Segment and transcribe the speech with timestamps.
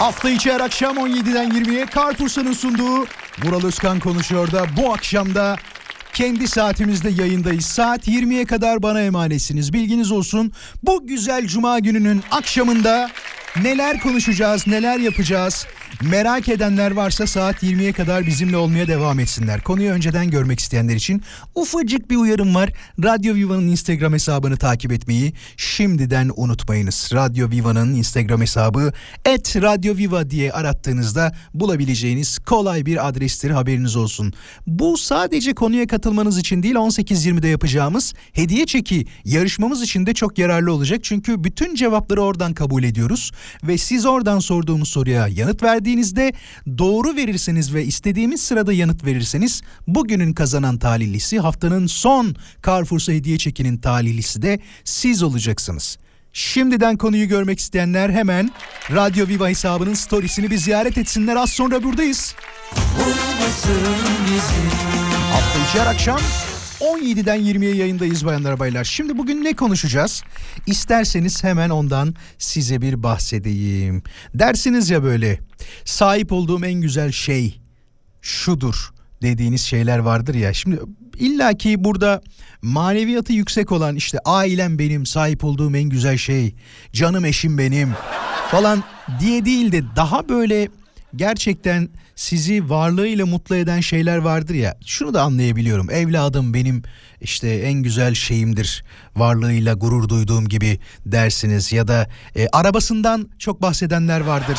[0.00, 3.06] Hafta içi her akşam 17'den 20'ye Carrefour'un sunduğu
[3.44, 5.56] Vural Özkan konuşuyor da bu akşam da
[6.12, 7.66] kendi saatimizde yayındayız.
[7.66, 9.72] Saat 20'ye kadar bana emanetsiniz.
[9.72, 10.52] Bilginiz olsun.
[10.82, 13.10] Bu güzel cuma gününün akşamında
[13.62, 15.66] neler konuşacağız, neler yapacağız?
[16.02, 19.60] Merak edenler varsa saat 20'ye kadar bizimle olmaya devam etsinler.
[19.60, 21.22] Konuyu önceden görmek isteyenler için
[21.54, 22.70] ufacık bir uyarım var.
[23.02, 27.10] Radyo Viva'nın Instagram hesabını takip etmeyi şimdiden unutmayınız.
[27.14, 28.92] Radyo Viva'nın Instagram hesabı
[29.24, 34.32] et Radyo Viva diye arattığınızda bulabileceğiniz kolay bir adrestir haberiniz olsun.
[34.66, 40.72] Bu sadece konuya katılmanız için değil 18.20'de yapacağımız hediye çeki yarışmamız için de çok yararlı
[40.72, 41.00] olacak.
[41.02, 43.32] Çünkü bütün cevapları oradan kabul ediyoruz
[43.62, 46.32] ve siz oradan sorduğumuz soruya yanıt verdiğinizde
[46.78, 53.78] doğru verirseniz ve istediğimiz sırada yanıt verirseniz bugünün kazanan talihlisi haftanın son Carrefour'sa hediye çekinin
[53.78, 55.98] talihlisi de siz olacaksınız.
[56.32, 58.50] Şimdiden konuyu görmek isteyenler hemen
[58.90, 61.36] Radyo Viva hesabının storiesini bir ziyaret etsinler.
[61.36, 62.34] Az sonra buradayız.
[65.32, 66.20] Hafta içi akşam
[66.80, 68.84] 17'den 20'ye yayındayız bayanlar baylar.
[68.84, 70.22] Şimdi bugün ne konuşacağız?
[70.66, 74.02] İsterseniz hemen ondan size bir bahsedeyim.
[74.34, 75.38] Dersiniz ya böyle
[75.84, 77.60] sahip olduğum en güzel şey
[78.22, 78.90] şudur
[79.22, 80.52] dediğiniz şeyler vardır ya.
[80.52, 80.80] Şimdi
[81.18, 82.22] illaki burada
[82.62, 86.54] maneviyatı yüksek olan işte ailem benim sahip olduğum en güzel şey,
[86.92, 87.94] canım eşim benim
[88.50, 88.84] falan
[89.20, 90.68] diye değil de daha böyle
[91.16, 94.78] gerçekten sizi varlığıyla mutlu eden şeyler vardır ya.
[94.86, 95.90] Şunu da anlayabiliyorum.
[95.90, 96.82] Evladım benim
[97.20, 98.84] işte en güzel şeyimdir.
[99.16, 104.58] Varlığıyla gurur duyduğum gibi dersiniz ya da e, arabasından çok bahsedenler vardır.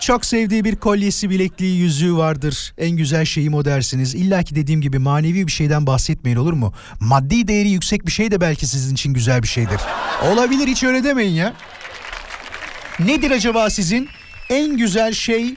[0.00, 2.74] Çok sevdiği bir kolyesi, bilekliği, yüzüğü vardır.
[2.78, 4.14] En güzel şeyim o dersiniz.
[4.14, 6.72] İlla ki dediğim gibi manevi bir şeyden bahsetmeyin olur mu?
[7.00, 9.80] Maddi değeri yüksek bir şey de belki sizin için güzel bir şeydir.
[10.32, 11.54] Olabilir hiç öyle demeyin ya.
[12.98, 14.08] Nedir acaba sizin
[14.50, 15.54] en güzel şey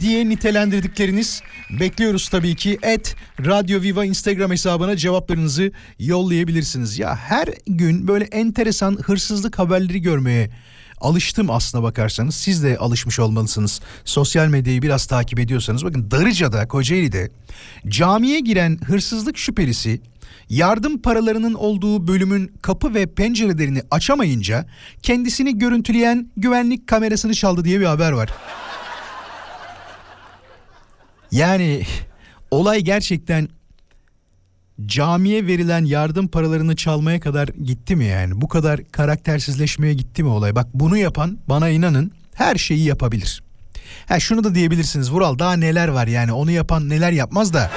[0.00, 1.42] diye nitelendirdikleriniz
[1.80, 2.78] bekliyoruz tabii ki.
[2.82, 6.98] Et Radyo Viva Instagram hesabına cevaplarınızı yollayabilirsiniz.
[6.98, 10.50] Ya her gün böyle enteresan hırsızlık haberleri görmeye
[11.00, 12.34] alıştım aslına bakarsanız.
[12.34, 13.80] Siz de alışmış olmalısınız.
[14.04, 17.30] Sosyal medyayı biraz takip ediyorsanız bakın Darıca'da Kocaeli'de
[17.88, 20.00] camiye giren hırsızlık şüphelisi
[20.50, 24.66] yardım paralarının olduğu bölümün kapı ve pencerelerini açamayınca
[25.02, 28.30] kendisini görüntüleyen güvenlik kamerasını çaldı diye bir haber var.
[31.30, 31.82] Yani
[32.50, 33.48] olay gerçekten
[34.86, 38.40] camiye verilen yardım paralarını çalmaya kadar gitti mi yani?
[38.40, 40.54] Bu kadar karaktersizleşmeye gitti mi olay?
[40.54, 43.42] Bak bunu yapan bana inanın her şeyi yapabilir.
[44.08, 47.70] Ha şunu da diyebilirsiniz Vural daha neler var yani onu yapan neler yapmaz da.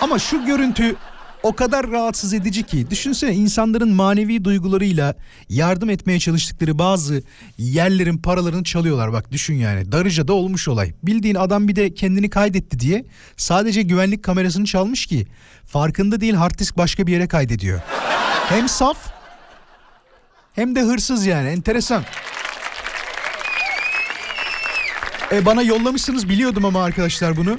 [0.00, 0.96] Ama şu görüntü
[1.42, 2.90] o kadar rahatsız edici ki.
[2.90, 5.14] Düşünsene insanların manevi duygularıyla
[5.48, 7.22] yardım etmeye çalıştıkları bazı
[7.58, 9.12] yerlerin paralarını çalıyorlar.
[9.12, 9.92] Bak düşün yani.
[9.92, 10.92] Darıca'da olmuş olay.
[11.02, 13.04] Bildiğin adam bir de kendini kaydetti diye
[13.36, 15.26] sadece güvenlik kamerasını çalmış ki
[15.66, 17.80] farkında değil hard disk başka bir yere kaydediyor.
[18.48, 18.96] Hem saf
[20.54, 21.48] hem de hırsız yani.
[21.48, 22.02] Enteresan.
[25.32, 26.28] E bana yollamışsınız.
[26.28, 27.58] Biliyordum ama arkadaşlar bunu.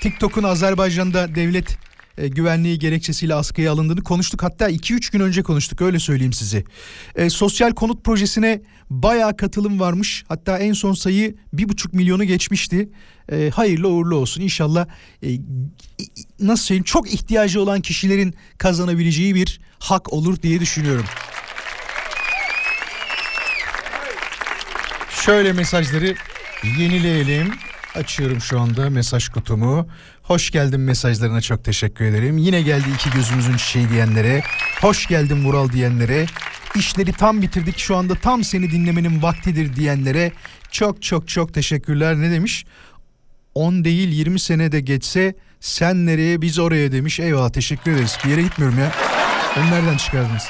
[0.00, 1.85] TikTok'un Azerbaycan'da devlet
[2.18, 4.42] e, güvenliği gerekçesiyle askıya alındığını konuştuk.
[4.42, 6.64] Hatta 2-3 gün önce konuştuk öyle söyleyeyim size.
[7.14, 10.24] E, sosyal konut projesine bayağı katılım varmış.
[10.28, 12.88] Hatta en son sayı 1,5 milyonu geçmişti.
[13.32, 14.40] E, hayırlı uğurlu olsun.
[14.42, 14.86] İnşallah
[15.22, 15.28] e,
[16.40, 21.04] nasıl söyleyeyim çok ihtiyacı olan kişilerin kazanabileceği bir hak olur diye düşünüyorum.
[25.10, 26.14] Şöyle mesajları
[26.78, 27.52] yenileyelim.
[27.94, 29.88] Açıyorum şu anda mesaj kutumu.
[30.26, 32.38] Hoş geldin mesajlarına çok teşekkür ederim.
[32.38, 34.42] Yine geldi iki gözümüzün çiçeği diyenlere.
[34.80, 36.26] Hoş geldin Vural diyenlere.
[36.74, 40.32] İşleri tam bitirdik şu anda tam seni dinlemenin vaktidir diyenlere.
[40.70, 42.16] Çok çok çok teşekkürler.
[42.16, 42.66] Ne demiş?
[43.54, 47.20] 10 değil 20 sene de geçse sen nereye biz oraya demiş.
[47.20, 48.18] Eyvallah teşekkür ederiz.
[48.24, 48.92] Bir yere gitmiyorum ya.
[49.56, 50.48] Onu nereden çıkardınız?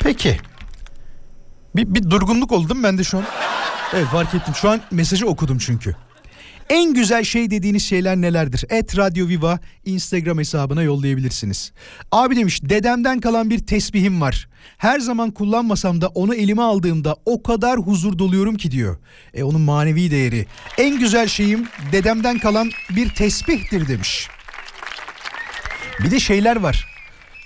[0.00, 0.38] Peki.
[1.76, 3.24] Bir, bir durgunluk oldu değil mi ben de şu an?
[3.96, 4.54] Evet fark ettim.
[4.54, 5.96] Şu an mesajı okudum çünkü.
[6.70, 8.64] En güzel şey dediğiniz şeyler nelerdir?
[8.70, 11.72] Et Radyo Viva Instagram hesabına yollayabilirsiniz.
[12.12, 14.48] Abi demiş dedemden kalan bir tesbihim var.
[14.78, 18.98] Her zaman kullanmasam da onu elime aldığımda o kadar huzur doluyorum ki diyor.
[19.34, 20.46] E onun manevi değeri.
[20.78, 24.28] En güzel şeyim dedemden kalan bir tesbihtir demiş.
[26.00, 26.86] Bir de şeyler var.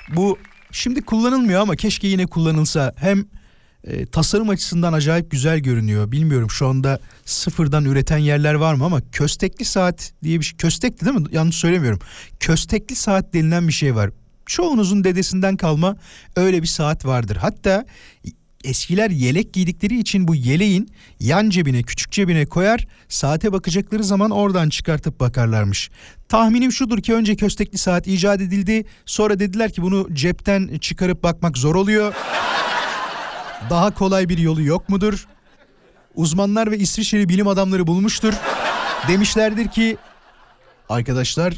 [0.08, 0.38] Bu
[0.72, 2.94] şimdi kullanılmıyor ama keşke yine kullanılsa.
[2.96, 3.24] Hem
[3.88, 6.12] e, tasarım açısından acayip güzel görünüyor.
[6.12, 10.56] Bilmiyorum şu anda sıfırdan üreten yerler var mı ama köstekli saat diye bir şey.
[10.56, 11.26] Köstekli değil mi?
[11.32, 11.98] Yanlış söylemiyorum.
[12.40, 14.10] Köstekli saat denilen bir şey var.
[14.46, 15.96] çoğunuzun dedesinden kalma
[16.36, 17.36] öyle bir saat vardır.
[17.36, 17.84] Hatta
[18.64, 20.90] eskiler yelek giydikleri için bu yeleğin
[21.20, 25.90] yan cebine küçük cebine koyar saate bakacakları zaman oradan çıkartıp bakarlarmış.
[26.28, 31.58] Tahminim şudur ki önce köstekli saat icat edildi sonra dediler ki bunu cepten çıkarıp bakmak
[31.58, 32.14] zor oluyor.
[33.70, 35.26] Daha kolay bir yolu yok mudur?
[36.14, 38.34] Uzmanlar ve İsviçreli bilim adamları bulmuştur.
[39.08, 39.96] Demişlerdir ki
[40.88, 41.54] arkadaşlar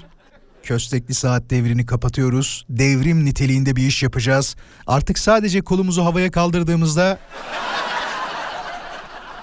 [0.62, 2.66] köstekli saat devrini kapatıyoruz.
[2.68, 4.56] Devrim niteliğinde bir iş yapacağız.
[4.86, 7.18] Artık sadece kolumuzu havaya kaldırdığımızda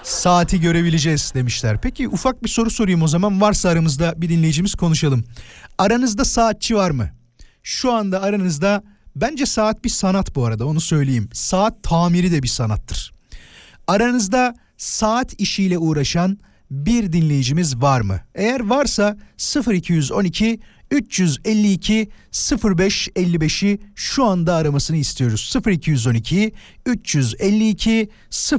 [0.02, 1.80] saati görebileceğiz demişler.
[1.82, 5.24] Peki ufak bir soru sorayım o zaman varsa aramızda bir dinleyicimiz konuşalım.
[5.78, 7.10] Aranızda saatçi var mı?
[7.62, 8.82] Şu anda aranızda
[9.16, 11.28] bence saat bir sanat bu arada onu söyleyeyim.
[11.32, 13.12] Saat tamiri de bir sanattır.
[13.86, 16.38] Aranızda saat işiyle uğraşan
[16.70, 18.20] bir dinleyicimiz var mı?
[18.34, 19.16] Eğer varsa
[19.72, 25.54] 0212 352 0555'i şu anda aramasını istiyoruz.
[25.66, 26.52] 0212
[26.86, 28.08] 352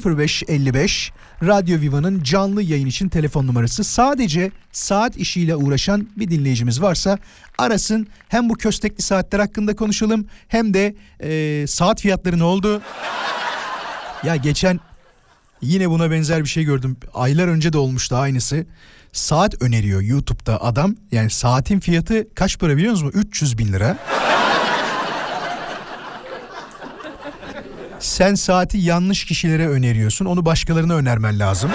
[0.05, 1.11] 0555
[1.43, 3.83] Radyo Viva'nın canlı yayın için telefon numarası.
[3.83, 7.17] Sadece saat işiyle uğraşan bir dinleyicimiz varsa
[7.57, 8.07] arasın.
[8.27, 12.81] Hem bu köstekli saatler hakkında konuşalım hem de e, saat fiyatları ne oldu?
[14.23, 14.79] Ya geçen
[15.61, 16.97] Yine buna benzer bir şey gördüm.
[17.13, 18.65] Aylar önce de olmuştu aynısı.
[19.13, 20.95] Saat öneriyor YouTube'da adam.
[21.11, 23.13] Yani saatin fiyatı kaç para biliyor musunuz?
[23.15, 23.97] 300 bin lira.
[28.00, 30.25] Sen saati yanlış kişilere öneriyorsun.
[30.25, 31.71] Onu başkalarına önermen lazım.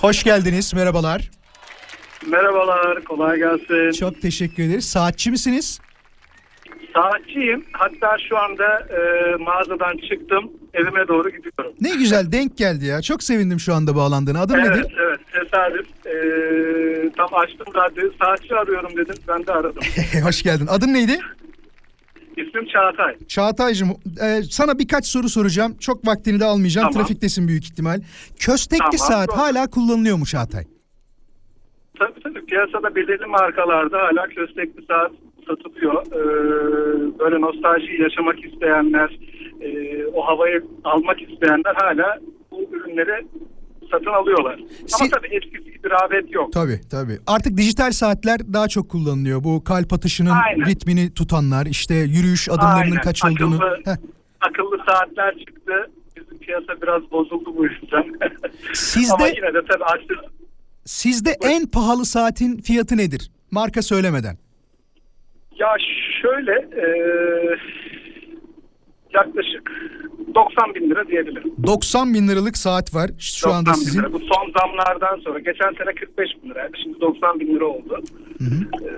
[0.00, 0.74] Hoş geldiniz.
[0.74, 1.30] Merhabalar.
[2.26, 3.04] Merhabalar.
[3.04, 3.98] Kolay gelsin.
[4.00, 4.88] Çok teşekkür ederiz.
[4.88, 5.80] Saatçi misiniz?
[6.98, 7.64] Saatçiyim.
[7.72, 10.50] Hatta şu anda e, mağazadan çıktım.
[10.74, 11.72] Evime doğru gidiyorum.
[11.80, 13.02] Ne güzel denk geldi ya.
[13.02, 14.40] Çok sevindim şu anda bağlandığına.
[14.40, 14.96] Adın evet, nedir?
[15.06, 15.86] Evet tesadüf.
[16.06, 16.14] E,
[17.16, 18.12] tam açtım radyoyu.
[18.22, 19.14] Saatçi arıyorum dedim.
[19.28, 19.82] Ben de aradım.
[20.24, 20.66] Hoş geldin.
[20.70, 21.18] Adın neydi?
[22.36, 23.16] İsmim Çağatay.
[23.28, 23.88] Çağatay'cığım
[24.22, 25.76] e, sana birkaç soru soracağım.
[25.80, 26.88] Çok vaktini de almayacağım.
[26.90, 27.06] Tamam.
[27.06, 28.00] Trafiktesin büyük ihtimal.
[28.38, 29.36] Köstekli Tamam, saat doğru.
[29.36, 30.64] hala kullanılıyor mu Çağatay?
[31.98, 35.12] Tabii tabii piyasada belirli markalarda hala köstekli saat
[35.48, 36.06] satılıyor.
[36.06, 36.20] E,
[37.18, 39.18] böyle nostalji yaşamak isteyenler,
[39.60, 39.68] e,
[40.06, 42.18] o havayı almak isteyenler hala
[42.50, 43.26] bu ürünleri
[43.90, 44.54] satın alıyorlar.
[44.54, 46.52] Ama Si- tabii eskisi gibi rağbet yok.
[46.52, 47.18] Tabii tabii.
[47.26, 49.44] Artık dijital saatler daha çok kullanılıyor.
[49.44, 50.66] Bu kalp atışının Aynen.
[50.66, 53.00] ritmini tutanlar, işte yürüyüş adımlarının Aynen.
[53.00, 53.54] kaç olduğunu.
[53.56, 53.96] Akıllı, Heh.
[54.40, 55.72] akıllı saatler çıktı.
[56.16, 58.04] Bizim piyasa biraz bozuldu bu yüzden.
[58.72, 60.18] Sizde- Ama yine de tabii açtık.
[60.84, 63.30] Sizde en pahalı saatin fiyatı nedir?
[63.50, 64.38] Marka söylemeden.
[65.58, 65.68] Ya
[66.22, 66.86] şöyle e,
[69.14, 69.72] yaklaşık
[70.34, 71.52] 90 bin lira diyebilirim.
[71.66, 74.00] 90 bin liralık saat var şu 90 anda bin sizin.
[74.00, 74.12] lira.
[74.12, 75.38] Bu son zamlardan sonra.
[75.38, 76.76] Geçen sene 45 bin liraydı.
[76.82, 78.02] Şimdi 90 bin lira oldu.
[78.40, 78.88] E,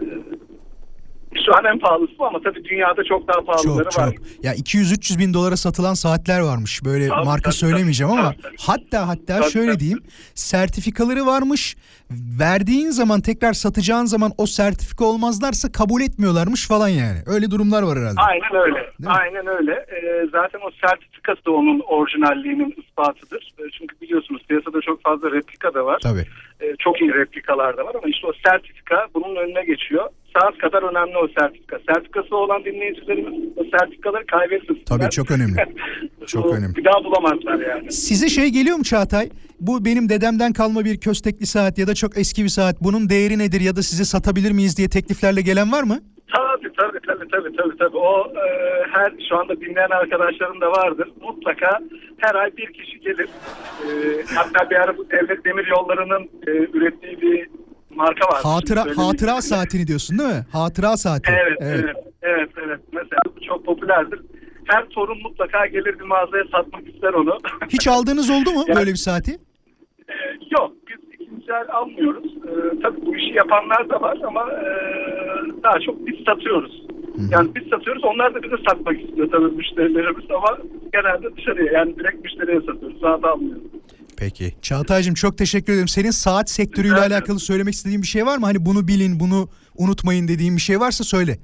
[1.46, 4.12] şu an en pahalısı bu ama tabii dünyada çok daha pahalıları Çok var.
[4.14, 4.44] çok.
[4.44, 6.84] Ya 200-300 bin dolara satılan saatler varmış.
[6.84, 9.80] Böyle Tabii, marka tabii, söylemeyeceğim tabii, ama tabii, hatta hatta Tabii, şöyle tabii.
[9.80, 10.02] diyeyim.
[10.34, 11.76] Sertifikaları varmış.
[12.40, 17.18] Verdiğin zaman tekrar satacağın zaman o sertifika olmazlarsa kabul etmiyorlarmış falan yani.
[17.26, 18.20] Öyle durumlar var herhalde.
[18.20, 18.90] Aynen öyle.
[19.06, 19.72] Aynen öyle.
[19.72, 23.52] Ee, zaten o sertifikası da onun orijinalliğinin ispatıdır.
[23.58, 25.98] Ee, çünkü biliyorsunuz piyasada çok fazla replika da var.
[26.02, 26.26] Tabii.
[26.62, 30.08] Ee, çok iyi replikalar da var ama işte o sertifika bunun önüne geçiyor.
[30.40, 31.78] Saat kadar önemli o sertifika.
[31.88, 34.84] Sertifikası olan dinleyicilerimiz o sertifikaları kaybetmesinler.
[34.86, 35.56] Tabii, çok önemli.
[36.26, 36.76] Çok O önemli.
[36.76, 37.92] Bir daha bulamazlar yani.
[37.92, 39.30] Size şey geliyor mu Çağatay?
[39.60, 42.80] Bu benim dedemden kalma bir köstekli saat ya da çok eski bir saat.
[42.80, 46.00] Bunun değeri nedir ya da size satabilir miyiz diye tekliflerle gelen var mı?
[46.34, 47.96] Tabii tabii tabii tabii tabii tabii.
[47.96, 48.48] O e,
[48.92, 51.08] her şu anda dinleyen arkadaşlarım da vardır.
[51.20, 51.78] Mutlaka
[52.18, 53.28] her ay bir kişi gelir.
[53.84, 53.88] E,
[54.34, 57.48] hatta bir ara bu devlet demir yollarının e, ürettiği bir
[57.90, 58.40] marka var.
[58.42, 60.46] Hatıra hatıra söylediğim- saatini diyorsun değil mi?
[60.52, 61.32] Hatıra saati.
[61.32, 62.80] Evet, evet, evet, evet.
[62.92, 64.20] Mesela bu çok popülerdir.
[64.64, 67.38] Her torun mutlaka gelir bir mağazaya satmak ister onu.
[67.68, 69.30] Hiç aldığınız oldu mu Ya- böyle bir saati?
[70.08, 70.14] E,
[70.58, 72.24] Yok, biz ikinci el almıyoruz.
[72.50, 74.70] E, tabii bu işi yapanlar da var ama e,
[75.62, 76.82] daha çok biz satıyoruz.
[77.30, 80.58] Yani biz satıyoruz, onlar da bize satmak istiyor tabii müşterilerimiz ama
[80.92, 83.62] genelde dışarıya yani direkt müşteriye satıyoruz, sağda almıyoruz.
[84.18, 84.44] Peki.
[84.62, 85.88] Çağatay'cığım çok teşekkür ederim.
[85.88, 88.46] Senin saat sektörüyle Rica alakalı söylemek istediğin bir şey var mı?
[88.46, 91.38] Hani bunu bilin, bunu unutmayın dediğin bir şey varsa söyle.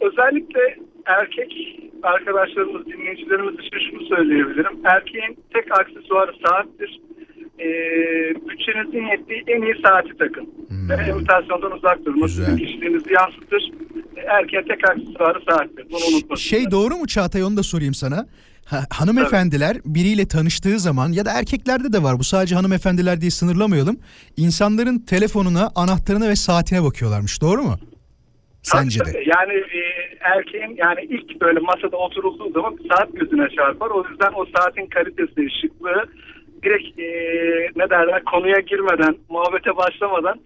[0.00, 4.78] Özellikle erkek arkadaşlarımız, dinleyicilerimiz için şunu söyleyebilirim.
[4.84, 7.00] Erkeğin tek aksesuarı saattir.
[7.58, 10.48] Ee, bütçenizin yettiği en iyi saati takın.
[10.70, 12.26] Ve imitasyondan uzak durun.
[12.26, 13.70] Sizin kişiliğinizi yansıtır.
[14.26, 15.86] erkeğin tek aksesuarı saattir.
[15.90, 16.42] Bunu unutmasın.
[16.42, 18.26] Şey doğru mu Çağatay onu da sorayım sana.
[18.64, 24.00] Ha, hanımefendiler biriyle tanıştığı zaman ya da erkeklerde de var bu sadece hanımefendiler diye sınırlamayalım.
[24.36, 27.76] İnsanların telefonuna, anahtarına ve saatine bakıyorlarmış doğru mu?
[28.62, 29.10] Sence de.
[29.10, 29.80] Yani e,
[30.20, 33.90] erkeğin yani ilk böyle masada oturulduğu zaman saat gözüne çarpar.
[33.90, 36.04] O yüzden o saatin kalitesi, şıklığı
[36.62, 37.08] direkt e,
[37.76, 40.40] ne derler konuya girmeden, muhabbete başlamadan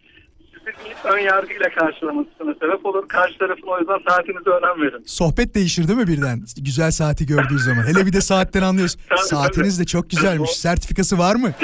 [0.52, 3.08] sizi bir ön yargıyla karşılamasına sebep olur.
[3.08, 5.02] Karşı tarafın o yüzden saatinize önem verin.
[5.06, 6.40] Sohbet değişir değil mi birden?
[6.60, 7.82] Güzel saati gördüğü zaman.
[7.82, 9.00] Hele bir de saatten anlıyorsun.
[9.08, 10.50] Tabii, Saatiniz de çok güzelmiş.
[10.50, 11.52] Sertifikası var mı?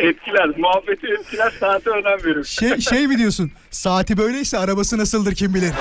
[0.00, 2.42] Etkiler, muhabbeti etkiler, saate önem verin.
[2.42, 3.50] Şey, şey mi diyorsun?
[3.70, 5.72] Saati böyleyse arabası nasıldır kim bilir.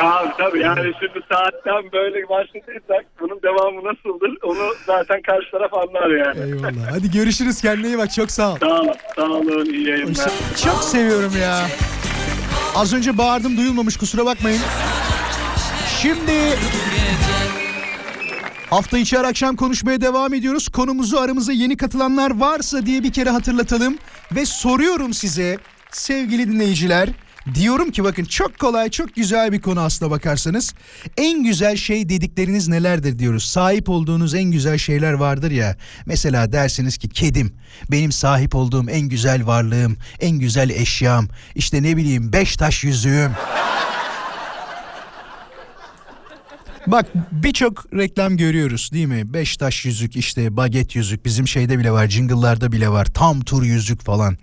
[0.00, 6.10] Abi tabii yani şimdi saatten böyle başladıysak bunun devamı nasıldır onu zaten karşı taraf anlar
[6.10, 6.40] yani.
[6.40, 6.92] Eyvallah.
[6.92, 8.56] Hadi görüşürüz kendine iyi bak çok sağ ol.
[8.60, 10.30] Sağ olun, sağ olun, iyi yayınlar.
[10.64, 11.66] Çok seviyorum ya.
[12.74, 14.60] Az önce bağırdım duyulmamış kusura bakmayın.
[16.02, 16.32] Şimdi
[18.70, 20.68] hafta içi her akşam konuşmaya devam ediyoruz.
[20.68, 23.98] Konumuzu aramıza yeni katılanlar varsa diye bir kere hatırlatalım.
[24.32, 25.58] Ve soruyorum size
[25.92, 27.08] sevgili dinleyiciler.
[27.54, 30.74] Diyorum ki bakın çok kolay çok güzel bir konu aslına bakarsanız.
[31.16, 33.44] En güzel şey dedikleriniz nelerdir diyoruz.
[33.44, 35.76] Sahip olduğunuz en güzel şeyler vardır ya.
[36.06, 37.52] Mesela dersiniz ki kedim.
[37.90, 41.28] Benim sahip olduğum en güzel varlığım, en güzel eşyam.
[41.54, 43.30] İşte ne bileyim beş taş yüzüğüm.
[46.86, 49.34] Bak birçok reklam görüyoruz değil mi?
[49.34, 53.62] Beş taş yüzük işte baget yüzük bizim şeyde bile var jingle'larda bile var tam tur
[53.62, 54.36] yüzük falan.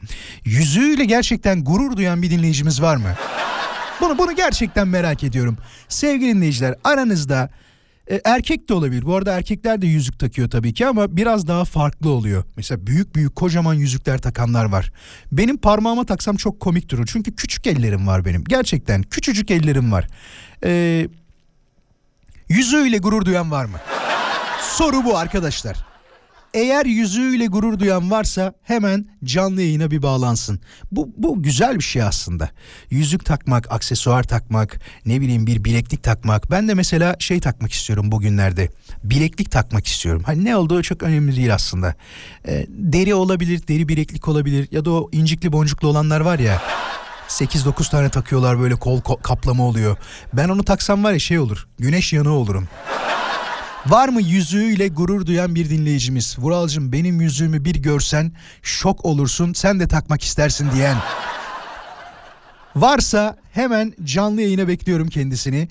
[0.45, 3.09] Yüzüğüyle gerçekten gurur duyan bir dinleyicimiz var mı?
[4.01, 5.57] Bunu bunu gerçekten merak ediyorum.
[5.87, 7.49] Sevgili dinleyiciler aranızda
[8.11, 9.05] e, erkek de olabilir.
[9.05, 12.43] Bu arada erkekler de yüzük takıyor tabii ki ama biraz daha farklı oluyor.
[12.57, 14.91] Mesela büyük büyük kocaman yüzükler takanlar var.
[15.31, 17.05] Benim parmağıma taksam çok komik durur.
[17.05, 18.43] Çünkü küçük ellerim var benim.
[18.43, 20.07] Gerçekten küçücük ellerim var.
[20.65, 21.07] Eee
[22.49, 23.77] Yüzüğüyle gurur duyan var mı?
[24.61, 25.77] Soru bu arkadaşlar.
[26.53, 30.59] Eğer yüzüğüyle gurur duyan varsa hemen canlı yayına bir bağlansın.
[30.91, 32.49] Bu, bu güzel bir şey aslında.
[32.89, 36.51] Yüzük takmak, aksesuar takmak, ne bileyim bir bileklik takmak.
[36.51, 38.69] Ben de mesela şey takmak istiyorum bugünlerde.
[39.03, 40.23] Bileklik takmak istiyorum.
[40.25, 41.95] Hani ne olduğu çok önemli değil aslında.
[42.47, 46.61] Ee, deri olabilir, deri bileklik olabilir ya da o incikli boncuklu olanlar var ya.
[47.27, 49.97] 8-9 tane takıyorlar böyle kol ko- kaplama oluyor.
[50.33, 51.67] Ben onu taksam var ya şey olur.
[51.79, 52.67] Güneş yanığı olurum.
[53.85, 56.39] Var mı yüzüğüyle gurur duyan bir dinleyicimiz?
[56.39, 58.31] Vuralcığım benim yüzüğümü bir görsen
[58.61, 60.97] şok olursun sen de takmak istersin diyen.
[62.75, 65.67] Varsa hemen canlı yayına bekliyorum kendisini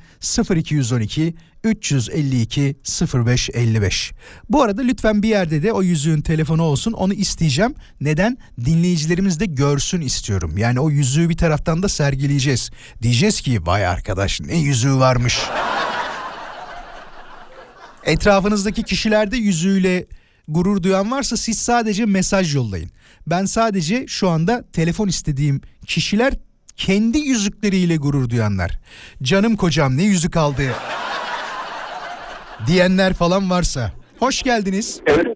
[0.54, 1.34] 0212
[1.66, 2.76] 352
[3.14, 4.12] 0555.
[4.50, 7.74] Bu arada lütfen bir yerde de o yüzüğün telefonu olsun onu isteyeceğim.
[8.00, 8.38] Neden?
[8.64, 10.58] Dinleyicilerimiz de görsün istiyorum.
[10.58, 12.70] Yani o yüzüğü bir taraftan da sergileyeceğiz.
[13.02, 15.38] Diyeceğiz ki vay arkadaş ne yüzüğü varmış.
[18.04, 20.06] Etrafınızdaki kişilerde yüzüğüyle
[20.48, 22.90] gurur duyan varsa siz sadece mesaj yollayın.
[23.26, 26.34] Ben sadece şu anda telefon istediğim kişiler
[26.76, 28.78] kendi yüzükleriyle gurur duyanlar.
[29.22, 30.62] Canım kocam ne yüzük aldı
[32.66, 33.92] diyenler falan varsa.
[34.18, 35.00] Hoş geldiniz.
[35.06, 35.26] Evet.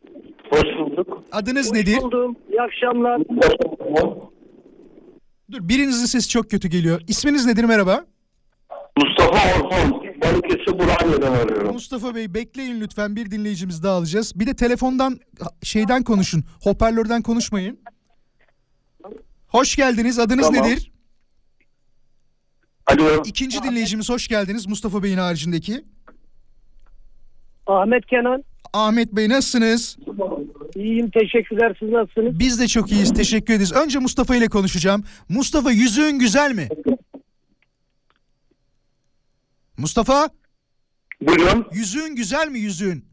[0.50, 1.22] Hoş bulduk.
[1.32, 1.98] Adınız nedir?
[2.00, 2.36] buldum.
[2.50, 3.20] İyi akşamlar.
[5.52, 7.00] Dur birinizin sesi çok kötü geliyor.
[7.08, 8.04] İsminiz nedir merhaba?
[8.98, 10.00] Mustafa Orhun.
[10.22, 11.72] Balıkesir Burhaniye'den arıyorum.
[11.72, 14.32] Mustafa Bey bekleyin lütfen bir dinleyicimiz daha alacağız.
[14.36, 15.20] Bir de telefondan
[15.62, 16.44] şeyden konuşun.
[16.62, 17.78] Hoparlörden konuşmayın.
[19.48, 20.18] Hoş geldiniz.
[20.18, 20.62] Adınız Tamam.
[20.70, 20.92] nedir?
[22.86, 23.22] Alo.
[23.24, 24.66] İkinci dinleyicimiz hoş geldiniz.
[24.66, 25.84] Mustafa Bey'in haricindeki.
[27.70, 28.44] Ahmet Kenan.
[28.72, 29.96] Ahmet Bey nasılsınız?
[30.76, 31.76] İyiyim teşekkürler.
[31.80, 32.38] Siz nasılsınız?
[32.38, 33.14] Biz de çok iyiyiz.
[33.14, 33.72] Teşekkür ederiz.
[33.72, 35.04] Önce Mustafa ile konuşacağım.
[35.28, 36.68] Mustafa yüzüğün güzel mi?
[39.78, 40.28] Mustafa
[41.20, 41.66] Buyurun.
[41.72, 43.04] yüzüğün güzel mi yüzüğün?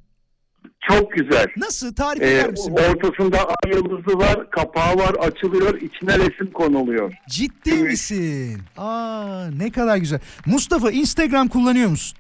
[0.90, 1.46] Çok güzel.
[1.58, 1.96] Nasıl?
[1.96, 2.72] Tarif Ee, eder misin?
[2.72, 7.14] ortasında ay yıldızı var, kapağı var, açılıyor, içine resim konuluyor.
[7.30, 8.62] Ciddi misin?
[8.78, 10.20] Aa ne kadar güzel.
[10.46, 12.18] Mustafa Instagram kullanıyor musun?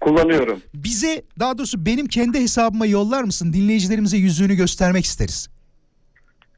[0.00, 0.60] Kullanıyorum.
[0.74, 3.52] Bize daha doğrusu benim kendi hesabıma yollar mısın?
[3.52, 5.48] Dinleyicilerimize yüzüğünü göstermek isteriz.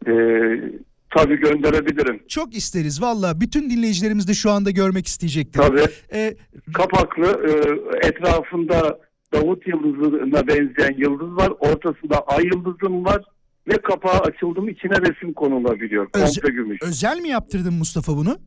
[0.07, 0.12] Ee,
[1.16, 2.23] tabii gönderebilirim.
[2.28, 3.40] Çok isteriz valla.
[3.40, 5.61] Bütün dinleyicilerimiz de şu anda görmek isteyecektir.
[5.61, 5.85] Tabii.
[6.12, 6.37] Ee,
[6.75, 7.52] Kapaklı, e,
[8.09, 8.99] etrafında
[9.33, 11.52] Davut yıldızına benzeyen yıldız var.
[11.59, 13.23] Ortasında ay yıldızım var.
[13.69, 16.07] Ve kapağı açıldı mı içine resim konulabiliyor.
[16.14, 16.78] Öz- Komple gümüş.
[16.83, 18.38] özel mi yaptırdın Mustafa bunu?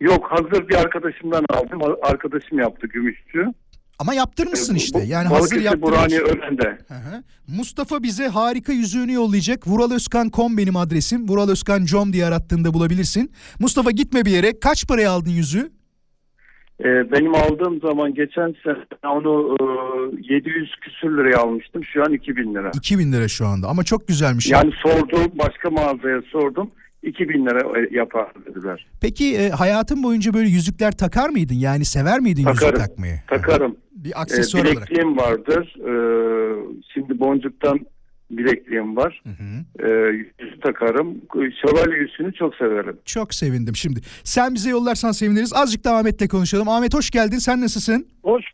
[0.00, 1.80] Yok hazır bir arkadaşımdan aldım.
[2.02, 3.46] Arkadaşım yaptı gümüşçü.
[4.00, 5.02] Ama yaptırmışsın Bu- işte.
[5.06, 5.90] Yani Balıkesir yaptırmış.
[5.92, 6.20] Burhaniye.
[7.48, 9.66] Mustafa bize harika yüzüğünü yollayacak.
[9.68, 11.28] Vuralözkan.com benim adresim.
[11.28, 13.32] Vuralözkan.com diye arattığında bulabilirsin.
[13.58, 14.60] Mustafa gitme bir yere.
[14.60, 15.70] Kaç paraya aldın yüzüğü?
[16.80, 21.82] Ee, benim aldığım zaman geçen sene onu e, 700 küsür liraya almıştım.
[21.92, 22.70] Şu an 2000 lira.
[22.74, 24.50] 2000 lira şu anda ama çok güzelmiş.
[24.50, 26.70] Yani sordum başka mağazaya sordum.
[27.02, 28.86] 2000 lira e, yapar dediler.
[29.00, 31.54] Peki e, hayatın boyunca böyle yüzükler takar mıydın?
[31.54, 32.74] Yani sever miydin Takarım.
[32.74, 33.20] yüzük takmayı?
[33.28, 33.76] Takarım.
[33.92, 34.76] Bir aksesuar olarak.
[34.76, 35.76] bilekliğim vardır.
[35.78, 37.80] Ee, şimdi boncuktan
[38.30, 39.22] bilekliğim var.
[39.24, 39.86] Hı hı.
[40.38, 41.14] Yüzü takarım.
[41.34, 42.96] Şövalye yüzüğünü çok severim.
[43.04, 44.00] Çok sevindim şimdi.
[44.24, 45.52] Sen bize yollarsan seviniriz.
[45.54, 46.68] Azıcık da Ahmet'le konuşalım.
[46.68, 47.38] Ahmet hoş geldin.
[47.38, 48.06] Sen nasılsın?
[48.22, 48.44] Hoş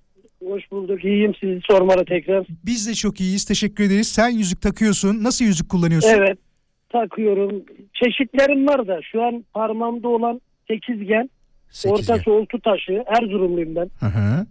[0.47, 1.05] hoş bulduk.
[1.05, 2.47] İyiyim sizi sormalı tekrar.
[2.67, 3.45] Biz de çok iyiyiz.
[3.45, 4.09] Teşekkür ederiz.
[4.09, 5.23] Sen yüzük takıyorsun.
[5.25, 6.11] Nasıl yüzük kullanıyorsun?
[6.11, 6.39] Evet
[7.01, 7.63] takıyorum.
[7.95, 11.31] Çeşitlerim var da şu an parmağımda olan sekizgen,
[11.71, 12.15] Sekizgen.
[12.15, 13.05] ortası oltu taşı.
[13.07, 13.91] Erzurumluyum ben.
[14.01, 14.47] Hı hı.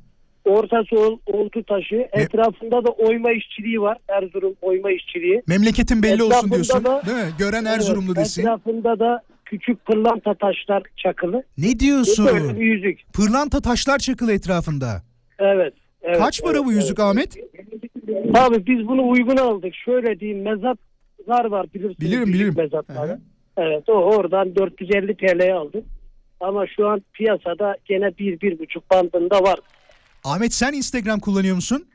[0.45, 2.07] Ortası ol, oltu taşı.
[2.13, 3.97] Etrafında da oyma işçiliği var.
[4.09, 5.41] Erzurum oyma işçiliği.
[5.47, 6.83] Memleketin belli olsun Etrafında diyorsun.
[6.85, 7.31] da- Değil mi?
[7.39, 8.41] Gören Erzurumlu Evet, desin.
[8.41, 11.43] Etrafında da küçük pırlanta taşlar çakılı.
[11.57, 12.55] Ne Böyle bir diyorsun?
[12.55, 13.13] yüzük.
[13.13, 15.03] Pırlanta taşlar çakılı etrafında.
[15.39, 15.73] Evet.
[16.01, 17.09] evet Kaç para evet, bu yüzük evet.
[17.09, 17.37] Ahmet?
[18.33, 19.75] Abi biz bunu uygun aldık.
[19.85, 20.45] Şöyle diyeyim
[21.27, 21.99] mezatlar var bilirsiniz.
[21.99, 22.53] Bilirim, bilirim.
[22.57, 23.19] Mezatları.
[23.57, 25.83] Evet o oradan 450 TL'ye aldık.
[26.39, 29.59] Ama şu an piyasada gene 1-1,5 bandında var.
[30.23, 31.85] Ahmet sen Instagram kullanıyor musun?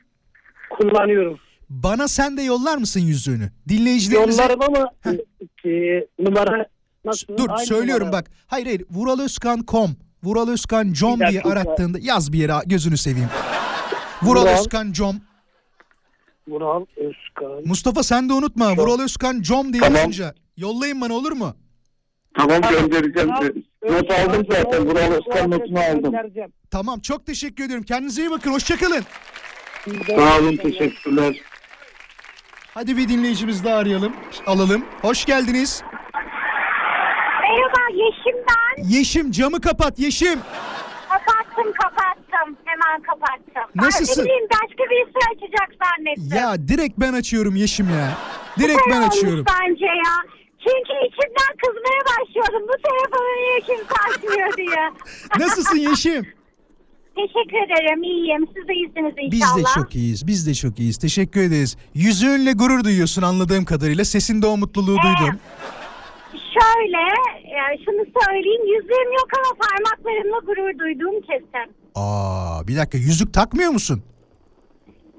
[0.69, 1.39] Kullanıyorum.
[1.69, 3.51] Bana sen de yollar mısın yüzüğünü?
[3.69, 4.41] Dinleyicilerimize...
[4.41, 4.91] Yollarım ama
[5.65, 5.69] e,
[6.19, 6.65] numara
[7.05, 7.37] nasıl?
[7.37, 8.21] Dur Aynı söylüyorum numara.
[8.21, 8.31] bak.
[8.47, 8.83] Hayır hayır.
[8.91, 9.91] Vuralözkan.com
[10.23, 11.49] Vuralözkan.com Bir diye dakika.
[11.49, 13.29] arattığında yaz bir yere gözünü seveyim.
[14.21, 14.41] Vural.
[14.41, 15.15] Vuralözkan.com
[16.51, 17.61] Vural Özkan.
[17.67, 18.69] Mustafa sen de unutma.
[18.75, 18.77] Çok.
[18.79, 19.95] Vuralözkan.com diye Tamam.
[19.97, 20.33] yazınca.
[20.57, 21.55] Yollayın bana olur mu?
[22.37, 23.29] Tamam göndereceğim.
[23.89, 24.85] Not aldım zaten.
[24.85, 26.13] Vural Özkan notunu aldım.
[26.71, 27.85] Tamam çok teşekkür ediyorum.
[27.85, 28.51] Kendinize iyi bakın.
[28.51, 29.03] Hoşçakalın.
[30.07, 31.35] Sağ olun teşekkürler.
[32.73, 34.13] Hadi bir dinleyicimiz daha arayalım.
[34.45, 34.85] Alalım.
[35.01, 35.83] Hoş geldiniz.
[37.41, 38.83] Merhaba Yeşim ben.
[38.83, 40.39] Yeşim camı kapat Yeşim.
[42.41, 42.57] Kapattım.
[42.65, 43.71] Hemen kapattım.
[43.75, 44.21] Nasılsın?
[44.21, 46.37] Ay, ne bileyim başka birisi açacak zannettim.
[46.37, 48.17] Ya direkt ben açıyorum Yeşim ya.
[48.59, 49.45] Direkt ben açıyorum.
[49.59, 50.13] bence ya.
[50.59, 52.67] Çünkü içimden kızmaya başlıyordum.
[52.67, 54.83] Bu telefonu niye kimse açmıyor diye.
[55.39, 56.21] Nasılsın Yeşim?
[57.15, 58.03] Teşekkür ederim.
[58.03, 58.47] iyiyim.
[58.55, 59.77] Siz de iyisiniz Biz inşallah.
[59.77, 60.27] de çok iyiyiz.
[60.27, 60.97] Biz de çok iyiyiz.
[60.97, 61.77] Teşekkür ederiz.
[61.93, 64.05] Yüzüğünle gurur duyuyorsun anladığım kadarıyla.
[64.05, 65.17] Sesinde o mutluluğu Evet.
[65.19, 65.39] duydum.
[66.55, 67.01] Şöyle
[67.55, 68.61] e, şunu söyleyeyim.
[68.73, 71.75] Yüzüğüm yok ama parmaklarımla gurur duyduğum kesin.
[71.95, 74.03] Aa, bir dakika yüzük takmıyor musun?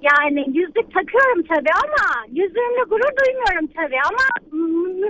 [0.03, 4.25] Yani yüzük takıyorum tabii ama yüzüğümle gurur duymuyorum tabii ama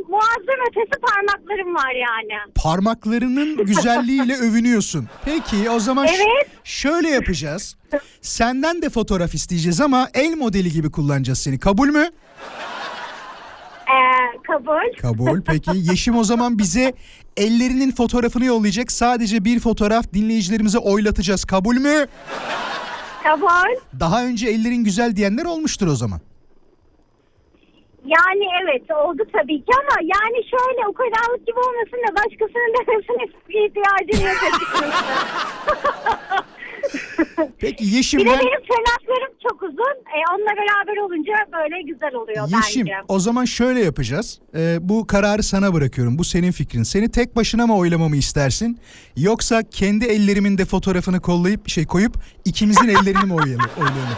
[0.09, 2.53] muazzam ötesi parmaklarım var yani.
[2.55, 5.09] Parmaklarının güzelliğiyle övünüyorsun.
[5.25, 6.51] Peki o zaman ş- Evet.
[6.65, 7.77] şöyle yapacağız.
[8.21, 11.59] Senden de fotoğraf isteyeceğiz ama el modeli gibi kullanacağız seni.
[11.59, 12.11] Kabul mü?
[14.47, 14.93] Kabul.
[15.03, 15.41] Kabul.
[15.47, 16.93] Peki Yeşim o zaman bize
[17.37, 18.93] ellerinin fotoğrafını yollayacak.
[18.93, 21.45] Sadece bir fotoğraf dinleyicilerimize oylatacağız.
[21.45, 22.07] Kabul mü?
[23.23, 23.77] Kabul.
[24.01, 26.21] Daha önce ellerin güzel diyenler olmuştur o zaman.
[28.07, 33.25] Yani evet oldu tabii ki ama yani şöyle o kadarlık gibi olmasın da başkasının demesine
[33.67, 34.93] ihtiyacım yok açıkçası.
[37.59, 38.39] Peki Yeşim Bir de ben...
[38.39, 39.95] benim tırnaklarım çok uzun.
[40.15, 42.97] E, onunla beraber olunca böyle güzel oluyor Yeşim bence.
[43.09, 44.39] o zaman şöyle yapacağız.
[44.55, 46.19] Ee, bu kararı sana bırakıyorum.
[46.19, 46.83] Bu senin fikrin.
[46.83, 48.79] Seni tek başına mı oylamamı istersin?
[49.17, 53.67] Yoksa kendi ellerimin de fotoğrafını kollayıp şey koyup ikimizin ellerini mi oylayalım?
[53.79, 54.17] oylayalım?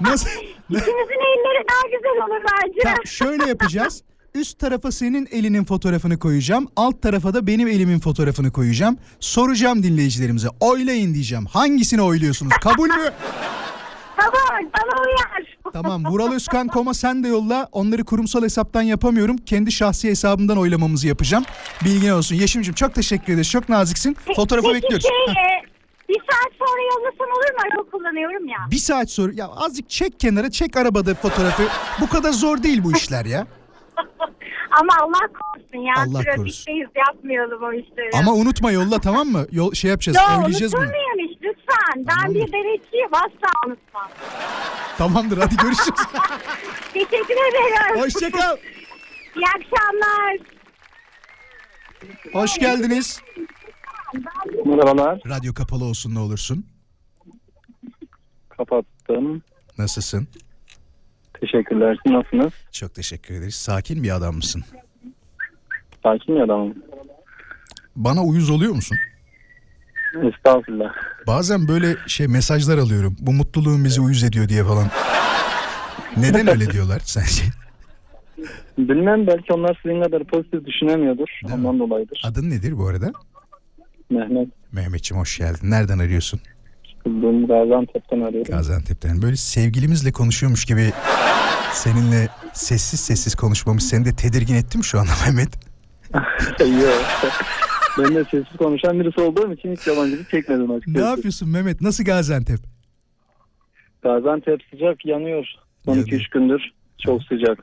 [0.00, 0.30] Nasıl?
[0.70, 2.80] İkimizin elleri daha güzel olur bence.
[2.82, 4.02] Tamam, şöyle yapacağız.
[4.34, 6.68] Üst tarafa senin elinin fotoğrafını koyacağım.
[6.76, 8.98] Alt tarafa da benim elimin fotoğrafını koyacağım.
[9.20, 10.48] Soracağım dinleyicilerimize.
[10.60, 11.46] Oylayın diyeceğim.
[11.46, 12.52] Hangisini oyluyorsunuz?
[12.62, 13.10] Kabul mü?
[14.16, 14.64] Kabul.
[14.64, 15.56] Bana uyar.
[15.72, 16.04] Tamam.
[16.04, 17.68] Vuralözkan.com'a sen de yolla.
[17.72, 19.36] Onları kurumsal hesaptan yapamıyorum.
[19.36, 21.44] Kendi şahsi hesabımdan oylamamızı yapacağım.
[21.84, 22.36] Bilgin olsun.
[22.36, 23.50] Yeşim'cim çok teşekkür ederiz.
[23.50, 24.16] Çok naziksin.
[24.36, 25.06] Fotoğrafı Peki bekliyoruz.
[25.06, 25.62] şey e,
[26.08, 27.58] bir saat sonra yollasan olur mu?
[27.72, 28.58] Araba kullanıyorum ya.
[28.70, 31.62] Bir saat sonra ya azıcık çek kenara çek arabada fotoğrafı.
[32.00, 33.46] Bu kadar zor değil bu işler ya.
[34.80, 35.94] Ama Allah korusun ya.
[35.96, 38.10] Allah Trafikteyiz yapmayalım o işleri.
[38.14, 39.46] Ama unutma yolla tamam mı?
[39.52, 40.18] Yol şey yapacağız.
[40.18, 40.80] Yo unutur bunu.
[40.80, 41.94] muyum hiç lütfen.
[41.96, 42.34] Ben Tamamdır.
[42.34, 44.08] bir denetçiyim asla unutmam.
[44.98, 46.00] Tamamdır hadi görüşürüz.
[46.92, 48.00] Teşekkür ederim.
[48.00, 48.56] Hoşçakal.
[49.36, 50.36] İyi akşamlar.
[52.32, 53.20] Hoş geldiniz.
[54.64, 55.20] Merhabalar.
[55.28, 56.66] Radyo kapalı olsun ne olursun.
[58.48, 59.42] Kapattım.
[59.78, 60.28] Nasılsın?
[61.40, 61.98] Teşekkürler.
[62.06, 62.52] Siz nasılsınız?
[62.72, 63.54] Çok teşekkür ederiz.
[63.54, 64.62] Sakin bir adam mısın?
[66.02, 66.74] Sakin bir adamım.
[67.96, 68.96] Bana uyuz oluyor musun?
[70.22, 70.92] Estağfurullah.
[71.26, 73.16] Bazen böyle şey mesajlar alıyorum.
[73.20, 74.88] Bu mutluluğun bizi uyuz ediyor diye falan.
[76.16, 77.42] Neden öyle diyorlar sence?
[78.78, 81.28] Bilmem belki onlar sizin kadar pozitif düşünemiyordur.
[81.48, 81.66] Değil mi?
[81.68, 82.22] Ondan dolayıdır.
[82.24, 83.12] Adın nedir bu arada?
[84.10, 85.70] Mehmet Mehmetçim hoş geldin.
[85.70, 86.40] Nereden arıyorsun?
[87.04, 88.52] Kızdığım Gaziantep'ten arıyorum.
[88.56, 89.22] Gaziantep'ten.
[89.22, 90.90] Böyle sevgilimizle konuşuyormuş gibi
[91.72, 95.48] seninle sessiz sessiz konuşmamız seni de tedirgin etti mi şu anda Mehmet?
[96.60, 97.32] Yok.
[97.98, 101.06] ben de sessiz konuşan birisi olduğum için hiç yabancılık çekmedim Ne açıkçası.
[101.06, 101.80] yapıyorsun Mehmet?
[101.80, 102.58] Nasıl Gaziantep?
[104.02, 105.46] Gaziantep sıcak yanıyor.
[105.84, 106.08] Son Yanıyor.
[106.20, 106.60] 2-3 gündür
[106.98, 107.58] çok sıcak.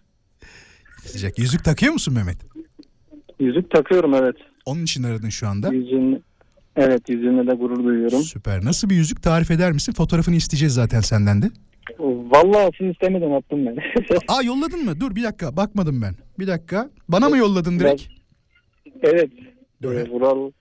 [1.06, 1.40] Sıcak.
[1.40, 2.38] Yüzük takıyor musun Mehmet?
[3.40, 4.36] Yüzük takıyorum evet.
[4.66, 5.74] Onun için aradın şu anda.
[5.74, 6.24] Yüzüğün,
[6.78, 8.20] evet yüzüğünle de gurur duyuyorum.
[8.20, 8.66] Süper.
[8.66, 9.94] Nasıl bir yüzük tarif eder misin?
[9.94, 11.52] Fotoğrafını isteyeceğiz zaten senden de.
[12.00, 13.78] Vallahi siz istemeden attım ben.
[14.28, 15.00] Aa yolladın mı?
[15.00, 15.58] Dur bir dakika.
[15.58, 16.16] Bakmadım ben.
[16.40, 16.90] Bir dakika.
[17.10, 18.04] Bana mı yolladın direkt?
[19.02, 19.32] evet.
[19.82, 19.94] Dur.
[19.94, 20.52] Ee, Vural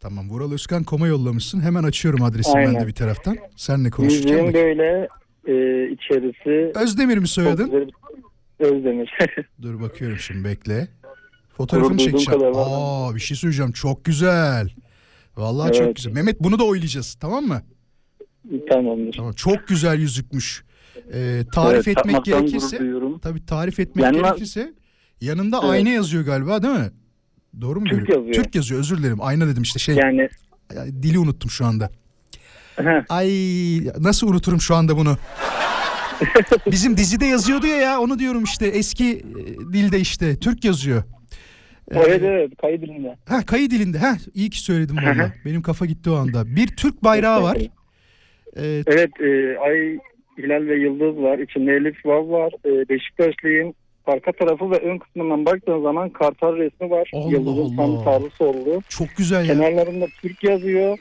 [0.00, 0.30] Tamam.
[0.30, 1.60] Vural Özkan Kom'a yollamışsın.
[1.60, 2.86] Hemen açıyorum adresini ben de Aynen.
[2.86, 3.36] bir taraftan.
[3.56, 4.46] Seninle konuşacağım.
[4.46, 5.08] yüzüğün böyle
[5.46, 5.52] e,
[5.92, 7.94] içerisi Özdemir mi bir-
[8.60, 9.18] Özdemir.
[9.62, 10.88] Dur bakıyorum şimdi bekle.
[11.52, 12.42] Fotoğrafını çekeceğim.
[12.54, 13.72] Aa bir şey söyleyeceğim.
[13.72, 14.68] Çok güzel.
[15.40, 15.96] Vallahi çok Evet.
[15.96, 16.12] güzel.
[16.12, 17.62] Mehmet bunu da oylayacağız tamam mı?
[18.70, 19.16] Tamamdır.
[19.16, 19.32] Tamam.
[19.32, 20.64] Çok güzel yüzükmüş.
[21.14, 22.78] Ee, tarif Evet, etmek gerekirse
[23.22, 24.74] tabii tarif etmek Yanına- gerekirse
[25.20, 25.70] yanında Evet.
[25.70, 26.90] ayna yazıyor galiba değil mi?
[27.60, 28.26] Doğru mu Türk görüyorum?
[28.26, 28.44] yazıyor.
[28.44, 29.18] Türk yazıyor özür dilerim.
[29.20, 29.94] Ayna dedim işte şey.
[29.96, 30.28] Yani
[31.02, 31.90] Dili unuttum şu anda.
[33.08, 33.28] Ay
[33.98, 35.16] nasıl unuturum şu anda bunu?
[36.70, 41.02] Bizim dizide yazıyordu ya ya onu diyorum işte eski e, dilde işte Türk yazıyor.
[41.90, 43.16] Ee, evet evet kayıt dilinde.
[43.28, 43.98] Ha kayı dilinde.
[43.98, 45.32] Ha iyi ki söyledim valla.
[45.44, 46.56] Benim kafa gitti o anda.
[46.56, 47.56] Bir Türk bayrağı var.
[48.56, 49.98] Ee, Evet e, ay,
[50.38, 51.38] hilal ve yıldız var.
[51.38, 52.52] İçinde elif vav var.
[52.64, 53.74] E, Beşiktaşlıyım.
[54.06, 57.10] Arka tarafı ve ön kısmından baktığın zaman kartal resmi var.
[57.14, 58.82] Allah Yıldızın tam sağlı sollu.
[58.88, 59.54] çok güzel ya.
[59.54, 60.98] Kenarlarında Türk yazıyor.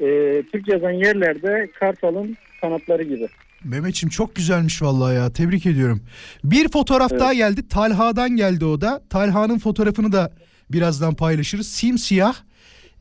[0.00, 0.06] E,
[0.52, 3.28] Türk yazan yerlerde kartalın kanatları gibi.
[3.64, 5.32] Mehmetçim çok güzelmiş vallahi ya.
[5.32, 6.02] Tebrik ediyorum.
[6.44, 7.20] Bir fotoğraf Evet.
[7.20, 7.68] daha geldi.
[7.68, 9.02] Talha'dan geldi o da.
[9.10, 10.32] Talha'nın fotoğrafını da
[10.70, 11.68] birazdan paylaşırız.
[11.68, 12.34] Simsiyah.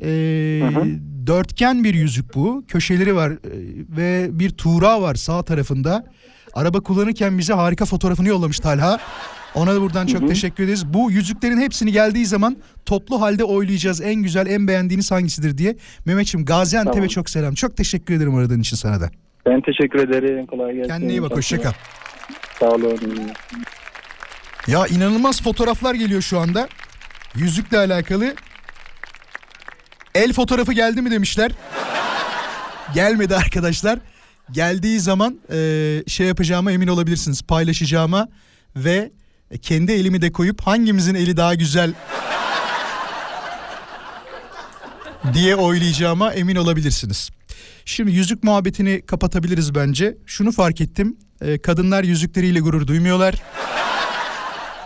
[0.02, 0.08] Hı
[0.67, 0.86] hı.
[1.28, 2.65] dörtgen bir yüzük bu.
[2.67, 3.38] Köşeleri var ee,
[3.97, 6.06] ve bir tuğra var sağ tarafında.
[6.54, 9.00] Araba kullanırken bize harika fotoğrafını yollamış Talha.
[9.56, 10.30] Ona da buradan çok Hı hı.
[10.30, 10.86] teşekkür ederiz.
[10.93, 14.02] Bu yüzüklerin hepsini geldiği zaman toplu halde oylayacağız.
[14.02, 15.76] En güzel, en beğendiğiniz hangisidir diye.
[16.06, 17.08] Mehmetçim Gaziantep'e Tamam.
[17.08, 17.54] çok selam.
[17.54, 19.12] Çok teşekkür ederim aradığın için sana da.
[19.46, 20.46] Ben teşekkür ederim.
[20.46, 20.90] Kolay gelsin.
[20.90, 21.32] Kendine iyi bak.
[21.32, 21.72] Hoşça kal.
[22.60, 23.00] Sağ olun.
[24.68, 26.68] Ya inanılmaz fotoğraflar geliyor şu anda.
[27.36, 28.36] Yüzükle alakalı.
[30.16, 31.52] El fotoğrafı geldi mi demişler.
[32.94, 34.00] Gelmedi arkadaşlar.
[34.52, 35.58] Geldiği zaman e,
[36.08, 37.42] şey yapacağıma emin olabilirsiniz.
[37.42, 38.28] Paylaşacağıma
[38.76, 39.12] ve
[39.62, 41.94] kendi elimi de koyup hangimizin eli daha güzel
[45.34, 47.30] diye oylayacağıma emin olabilirsiniz.
[47.86, 50.17] Şimdi yüzük muhabbetini kapatabiliriz bence.
[50.26, 51.17] Şunu fark ettim.
[51.41, 53.36] E, kadınlar yüzükleriyle gurur duymuyorlar.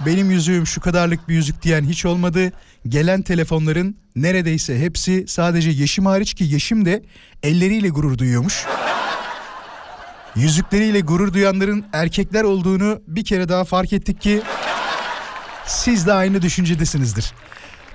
[0.06, 2.52] Benim yüzüğüm şu kadarlık bir yüzük diyen hiç olmadı.
[2.88, 7.04] Gelen telefonların neredeyse hepsi sadece Yeşim hariç ki Yeşim de
[7.44, 8.66] elleriyle gurur duyuyormuş.
[10.36, 14.42] Yüzükleriyle gurur duyanların erkekler olduğunu bir kere daha fark ettik ki
[15.66, 17.34] siz de aynı düşüncedesinizdir.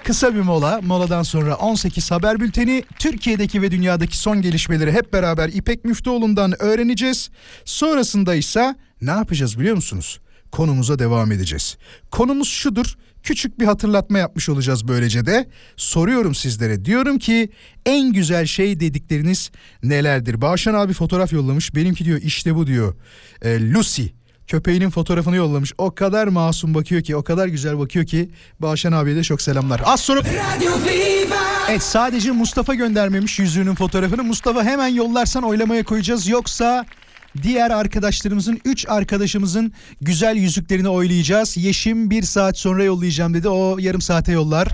[0.05, 5.49] Kısa bir mola, moladan sonra 18 haber bülteni, Türkiye'deki ve dünyadaki son gelişmeleri hep beraber
[5.49, 7.31] İpek Müftüoğlu'ndan öğreneceğiz.
[7.65, 10.21] Sonrasında ise ne yapacağız biliyor musunuz?
[10.53, 11.77] Konumuza devam edeceğiz.
[12.11, 15.49] Konumuz şudur, küçük bir hatırlatma yapmış olacağız böylece de.
[15.77, 17.51] Soruyorum sizlere, diyorum ki
[17.87, 19.51] en güzel şey dedikleriniz
[19.83, 20.41] nelerdir?
[20.41, 22.95] Bağışan abi fotoğraf yollamış, benimki diyor işte bu diyor.
[23.43, 24.20] Ee, Lucy.
[24.51, 25.73] Köpeğinin fotoğrafını yollamış.
[25.79, 28.31] O kadar masum bakıyor ki, o kadar güzel bakıyor ki.
[28.61, 29.81] Bağışan abiye de çok selamlar.
[29.85, 30.21] Az sonra...
[31.69, 34.25] Evet sadece Mustafa göndermemiş yüzüğünün fotoğrafını.
[34.25, 36.29] Mustafa hemen yollarsan oylamaya koyacağız.
[36.29, 36.87] Yoksa
[37.43, 41.57] diğer arkadaşlarımızın, 3 arkadaşımızın güzel yüzüklerini oylayacağız.
[41.57, 43.49] Yeşim bir saat sonra yollayacağım dedi.
[43.49, 44.69] O yarım saate yollar.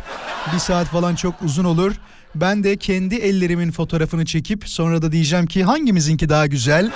[0.55, 1.93] Bir saat falan çok uzun olur.
[2.35, 6.91] Ben de kendi ellerimin fotoğrafını çekip sonra da diyeceğim ki hangimizinki daha güzel?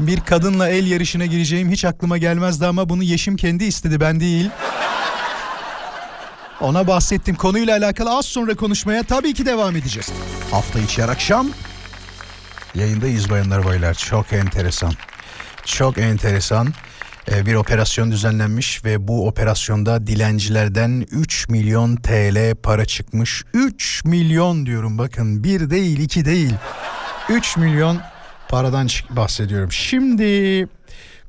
[0.00, 4.50] Bir kadınla el yarışına gireceğim hiç aklıma gelmezdi ama bunu Yeşim kendi istedi ben değil.
[6.60, 7.36] Ona bahsettim.
[7.36, 10.12] Konuyla alakalı az sonra konuşmaya tabii ki devam edeceğiz.
[10.50, 11.48] Hafta içi her akşam
[12.74, 13.94] yayındayız bayanlar baylar.
[13.94, 14.92] Çok enteresan.
[15.64, 16.74] Çok enteresan.
[17.30, 23.44] Ee, bir operasyon düzenlenmiş ve bu operasyonda dilencilerden 3 milyon TL para çıkmış.
[23.54, 26.54] 3 milyon diyorum bakın bir değil iki değil.
[27.28, 28.00] 3 milyon
[28.50, 29.72] paradan bahsediyorum.
[29.72, 30.66] Şimdi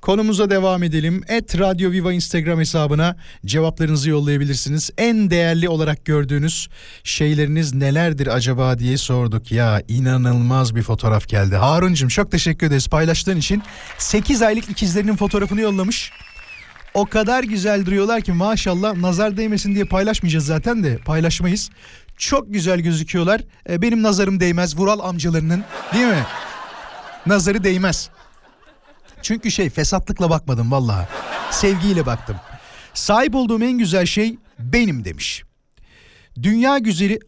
[0.02, 1.24] Konumuza devam edelim.
[1.28, 4.90] Et Radyo Viva Instagram hesabına cevaplarınızı yollayabilirsiniz.
[4.98, 6.70] En değerli olarak gördüğünüz
[7.04, 9.52] şeyleriniz nelerdir acaba diye sorduk.
[9.52, 11.56] Ya inanılmaz bir fotoğraf geldi.
[11.56, 13.64] Haruncum çok teşekkür ederiz paylaştığın için.
[13.98, 16.12] 8 aylık ikizlerinin fotoğrafını yollamış.
[16.94, 21.70] O kadar güzel duruyorlar ki maşallah nazar değmesin diye paylaşmayacağız zaten de paylaşmayız.
[22.18, 23.42] Çok güzel gözüküyorlar.
[23.70, 26.26] E, benim nazarım değmez Vural amcalarının değil mi?
[27.26, 28.10] Nazarı değmez.
[29.22, 31.08] Çünkü şey fesatlıkla bakmadım vallahi.
[31.52, 32.36] Sevgiyle baktım.
[32.94, 35.44] Sahip olduğum en güzel şey benim demiş.
[36.44, 37.20] Dünya güzeli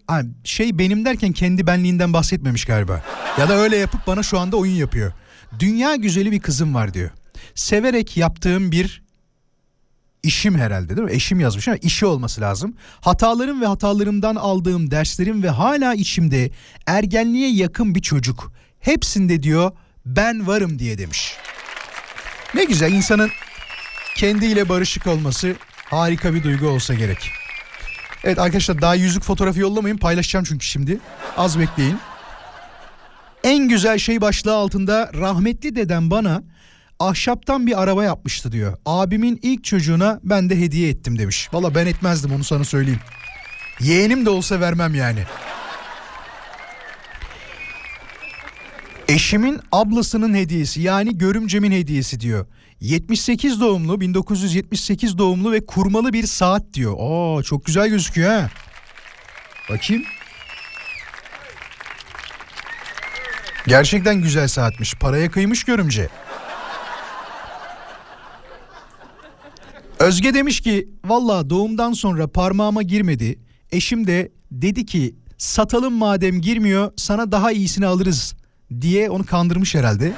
[0.43, 3.03] şey benim derken kendi benliğinden bahsetmemiş galiba.
[3.39, 5.13] Ya da öyle yapıp bana şu anda oyun yapıyor.
[5.59, 7.09] Dünya güzeli bir kızım var diyor.
[7.55, 9.03] Severek yaptığım bir
[10.23, 11.13] işim herhalde değil mi?
[11.13, 12.75] Eşim yazmış ama işi olması lazım.
[13.01, 16.51] Hatalarım ve hatalarımdan aldığım derslerim ve hala içimde
[16.87, 18.51] ergenliğe yakın bir çocuk.
[18.83, 19.71] Hepsinde diyor
[20.05, 21.33] ben varım diye demiş.
[22.55, 23.29] Ne güzel insanın
[24.15, 25.55] kendiyle barışık olması
[25.89, 27.31] harika bir duygu olsa gerek.
[28.23, 30.99] Evet arkadaşlar daha yüzük fotoğrafı yollamayın paylaşacağım çünkü şimdi.
[31.37, 31.97] Az bekleyin.
[33.43, 36.43] En güzel şey başlığı altında rahmetli dedem bana
[36.99, 38.77] ahşaptan bir araba yapmıştı diyor.
[38.85, 41.49] Abimin ilk çocuğuna ben de hediye ettim demiş.
[41.53, 42.99] Valla ben etmezdim onu sana söyleyeyim.
[43.79, 45.19] Yeğenim de olsa vermem yani.
[49.07, 52.45] Eşimin ablasının hediyesi yani görümcemin hediyesi diyor.
[52.79, 56.95] 78 doğumlu 1978 doğumlu ve kurmalı bir saat diyor.
[56.99, 58.49] Aa çok güzel gözüküyor ha.
[59.69, 60.03] Bakayım.
[63.67, 64.93] Gerçekten güzel saatmiş.
[64.95, 66.09] Paraya kıymış görümce.
[69.99, 73.39] Özge demiş ki valla doğumdan sonra parmağıma girmedi.
[73.71, 78.35] Eşim de dedi ki satalım madem girmiyor sana daha iyisini alırız
[78.81, 80.13] diye onu kandırmış herhalde.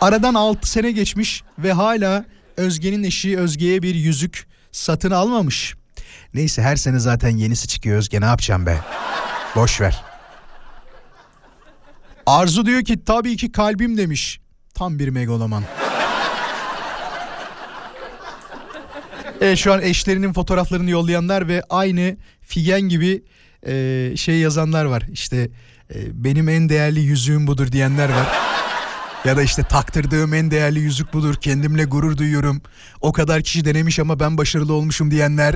[0.00, 2.24] Aradan 6 sene geçmiş ve hala
[2.56, 5.74] Özge'nin eşi Özge'ye bir yüzük satın almamış.
[6.34, 8.78] Neyse her sene zaten yenisi çıkıyor Özge ne yapacağım be.
[9.56, 10.02] Boş ver.
[12.26, 14.40] Arzu diyor ki tabii ki kalbim demiş.
[14.74, 15.64] Tam bir megaloman.
[19.40, 23.22] Evet şu an eşlerinin fotoğraflarını yollayanlar ve aynı Figen gibi
[23.66, 25.02] e, şey yazanlar var.
[25.12, 25.50] İşte
[26.12, 28.28] benim en değerli yüzüğüm budur diyenler var.
[29.24, 31.34] Ya da işte taktırdığım en değerli yüzük budur.
[31.34, 32.62] Kendimle gurur duyuyorum.
[33.00, 35.54] O kadar kişi denemiş ama ben başarılı olmuşum diyenler.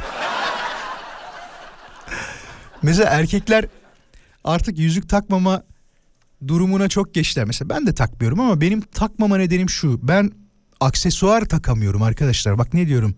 [2.82, 3.64] Mesela erkekler
[4.44, 5.62] artık yüzük takmama
[6.48, 7.46] durumuna çok geçtiler.
[7.46, 10.08] Mesela ben de takmıyorum ama benim takmama nedenim şu.
[10.08, 10.30] Ben
[10.80, 12.58] aksesuar takamıyorum arkadaşlar.
[12.58, 13.14] Bak ne diyorum.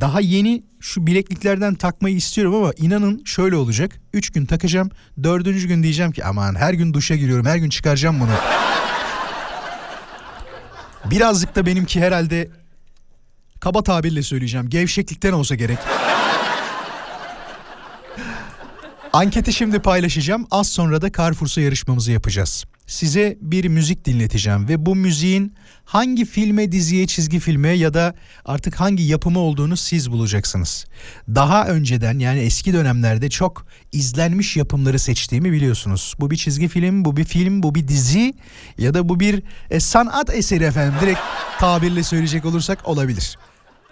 [0.00, 4.00] Daha yeni şu bilekliklerden takmayı istiyorum ama inanın şöyle olacak.
[4.12, 4.90] Üç gün takacağım.
[5.22, 7.46] Dördüncü gün diyeceğim ki aman her gün duşa giriyorum.
[7.46, 8.30] Her gün çıkaracağım bunu.
[11.10, 12.50] Birazcık da benimki herhalde
[13.60, 14.68] kaba tabirle söyleyeceğim.
[14.70, 15.78] Gevşeklikten olsa gerek.
[19.12, 20.46] Anketi şimdi paylaşacağım.
[20.50, 22.64] Az sonra da Carrefour'sa yarışmamızı yapacağız.
[22.86, 28.80] Size bir müzik dinleteceğim ve bu müziğin hangi filme, diziye, çizgi filme ya da artık
[28.80, 30.86] hangi yapımı olduğunu siz bulacaksınız.
[31.28, 36.14] Daha önceden yani eski dönemlerde çok izlenmiş yapımları seçtiğimi biliyorsunuz.
[36.20, 38.34] Bu bir çizgi film, bu bir film, bu bir dizi
[38.78, 40.94] ya da bu bir e, sanat eseri efendim.
[41.00, 41.20] Direkt
[41.58, 43.38] tabirle söyleyecek olursak olabilir.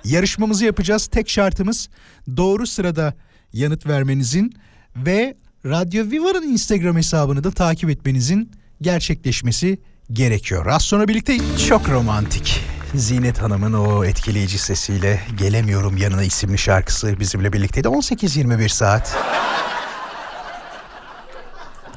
[0.05, 1.07] Yarışmamızı yapacağız.
[1.07, 1.89] Tek şartımız
[2.37, 3.15] doğru sırada
[3.53, 4.55] yanıt vermenizin
[4.97, 9.79] ve Radyo Viva'nın Instagram hesabını da takip etmenizin gerçekleşmesi
[10.13, 10.67] gerekiyor.
[10.67, 12.61] Az sonra birlikte çok romantik.
[12.95, 17.89] Zinet Hanım'ın o etkileyici sesiyle Gelemiyorum Yanına isimli şarkısı bizimle birlikteydi.
[17.89, 19.17] 18-21 saat.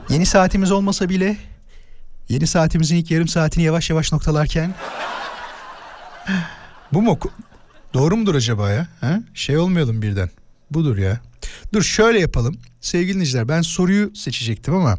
[0.09, 1.37] Yeni saatimiz olmasa bile
[2.29, 4.73] yeni saatimizin ilk yarım saatini yavaş yavaş noktalarken
[6.93, 7.19] bu mu?
[7.93, 8.87] Doğru mudur acaba ya?
[9.01, 9.19] Ha?
[9.33, 10.29] Şey olmayalım birden.
[10.71, 11.19] Budur ya.
[11.73, 12.57] Dur şöyle yapalım.
[12.81, 14.97] Sevgili dinleyiciler ben soruyu seçecektim ama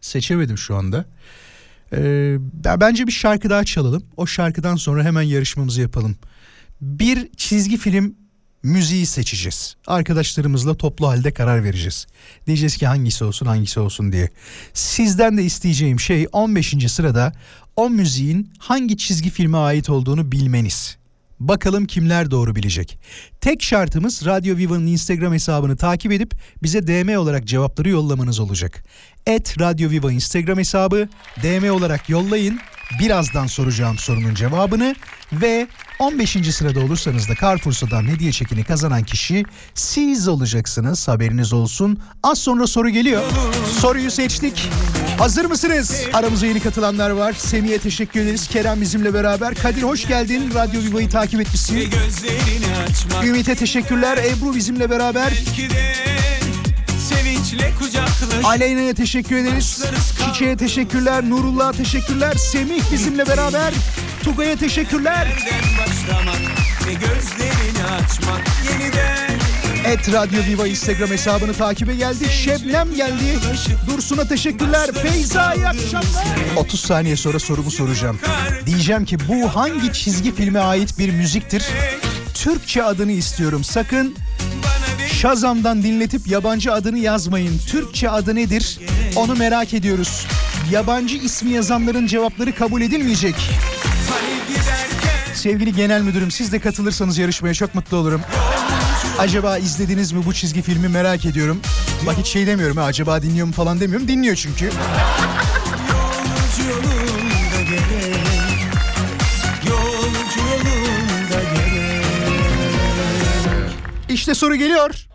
[0.00, 1.04] seçemedim şu anda.
[1.92, 2.36] Ee,
[2.80, 4.02] bence bir şarkı daha çalalım.
[4.16, 6.16] O şarkıdan sonra hemen yarışmamızı yapalım.
[6.80, 8.14] Bir çizgi film
[8.62, 9.76] müziği seçeceğiz.
[9.86, 12.06] Arkadaşlarımızla toplu halde karar vereceğiz.
[12.46, 14.28] Diyeceğiz ki hangisi olsun hangisi olsun diye.
[14.74, 16.92] Sizden de isteyeceğim şey 15.
[16.92, 17.32] sırada
[17.76, 20.97] o müziğin hangi çizgi filme ait olduğunu bilmeniz.
[21.40, 22.98] Bakalım kimler doğru bilecek.
[23.40, 28.84] Tek şartımız Radyo Viva'nın Instagram hesabını takip edip bize DM olarak cevapları yollamanız olacak.
[29.28, 31.08] Et Radyo Viva Instagram hesabı
[31.42, 32.58] DM olarak yollayın.
[33.00, 34.94] Birazdan soracağım sorunun cevabını
[35.32, 35.66] ve
[35.98, 36.30] 15.
[36.30, 41.98] sırada olursanız da Carrefour'dan hediye çekini kazanan kişi siz olacaksınız haberiniz olsun.
[42.22, 43.22] Az sonra soru geliyor.
[43.78, 44.68] Soruyu seçtik.
[45.18, 46.02] Hazır mısınız?
[46.12, 47.32] Aramıza yeni katılanlar var.
[47.32, 48.48] Semih'e teşekkür ederiz.
[48.48, 49.54] Kerem bizimle beraber.
[49.54, 50.50] Kadir hoş geldin.
[50.54, 51.90] Radyo Viva'yı takip etmişsin.
[53.24, 54.18] Ümit'e teşekkürler.
[54.18, 55.32] Ebru bizimle beraber.
[58.44, 59.84] Aleyna'ya teşekkür ederiz.
[60.24, 61.30] Çiçeğe teşekkürler.
[61.30, 62.34] Nurullah'a teşekkürler.
[62.34, 63.74] Semih bizimle beraber.
[64.24, 65.26] Tugay'a teşekkürler.
[69.84, 72.30] Et Radyo Viva Instagram hesabını takibe geldi.
[72.30, 73.38] Şebnem geldi.
[73.86, 74.90] Dursun'a teşekkürler.
[74.92, 76.26] Feyza iyi akşamlar.
[76.56, 78.18] 30 saniye sonra sorumu soracağım.
[78.66, 81.64] Diyeceğim ki bu hangi çizgi filme ait bir müziktir?
[82.34, 83.64] Türkçe adını istiyorum.
[83.64, 84.16] Sakın
[85.18, 87.58] Shazam'dan dinletip yabancı adını yazmayın.
[87.66, 88.78] Türkçe adı nedir?
[89.16, 90.26] Onu merak ediyoruz.
[90.70, 93.34] Yabancı ismi yazanların cevapları kabul edilmeyecek.
[95.34, 98.20] Sevgili genel müdürüm siz de katılırsanız yarışmaya çok mutlu olurum.
[99.18, 101.60] Acaba izlediniz mi bu çizgi filmi merak ediyorum.
[102.06, 104.08] Bak hiç şey demiyorum ha acaba dinliyor mu falan demiyorum.
[104.08, 104.70] Dinliyor çünkü.
[114.28, 115.06] İşte soru geliyor.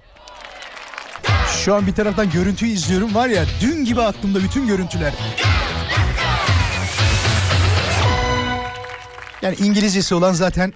[1.65, 5.13] Şu an bir taraftan görüntüyü izliyorum var ya dün gibi aklımda bütün görüntüler.
[9.41, 10.73] Yani İngilizcesi olan zaten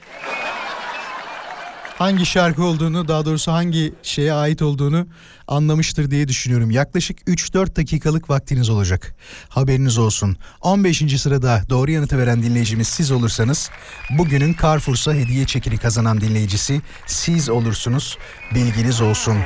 [1.97, 5.07] hangi şarkı olduğunu daha doğrusu hangi şeye ait olduğunu
[5.47, 6.71] anlamıştır diye düşünüyorum.
[6.71, 9.15] Yaklaşık 3-4 dakikalık vaktiniz olacak.
[9.49, 10.37] Haberiniz olsun.
[10.61, 11.21] 15.
[11.21, 13.69] sırada doğru yanıtı veren dinleyicimiz siz olursanız
[14.09, 18.17] bugünün Carrefour'sa hediye çekini kazanan dinleyicisi siz olursunuz.
[18.55, 19.37] Bilginiz olsun.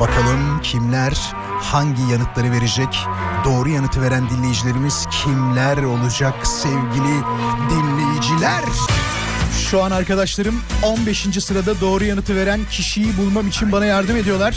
[0.00, 1.12] Bakalım kimler
[1.60, 2.98] hangi yanıtları verecek?
[3.44, 7.22] Doğru yanıtı veren dinleyicilerimiz kimler olacak sevgili
[7.70, 8.62] dinleyiciler?
[9.70, 11.26] Şu an arkadaşlarım 15.
[11.44, 14.56] sırada doğru yanıtı veren kişiyi bulmam için bana yardım ediyorlar.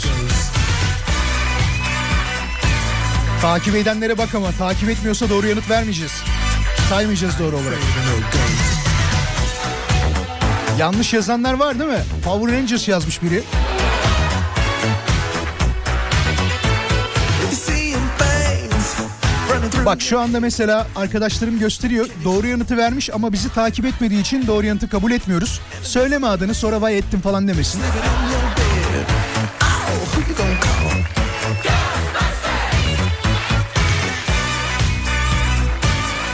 [3.42, 6.12] Takip edenlere bak ama takip etmiyorsa doğru yanıt vermeyeceğiz.
[6.88, 7.78] Saymayacağız doğru olarak.
[10.78, 12.02] Yanlış yazanlar var değil mi?
[12.24, 13.42] Power Rangers yazmış biri.
[19.86, 24.66] Bak şu anda mesela arkadaşlarım gösteriyor doğru yanıtı vermiş ama bizi takip etmediği için doğru
[24.66, 25.60] yanıtı kabul etmiyoruz.
[25.82, 27.80] Söyleme adını sonra vay ettim falan demesin.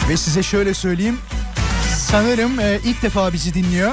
[0.09, 1.19] Ve size şöyle söyleyeyim.
[1.97, 3.93] Sanırım e, ilk defa bizi dinliyor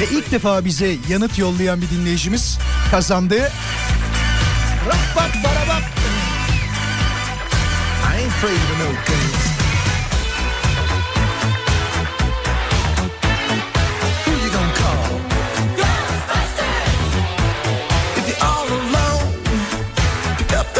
[0.00, 2.58] ve ilk defa bize yanıt yollayan bir dinleyicimiz
[2.90, 3.52] kazandı.
[5.16, 5.34] Bak.
[5.34, 5.53] I ain't
[8.44, 8.88] afraid of no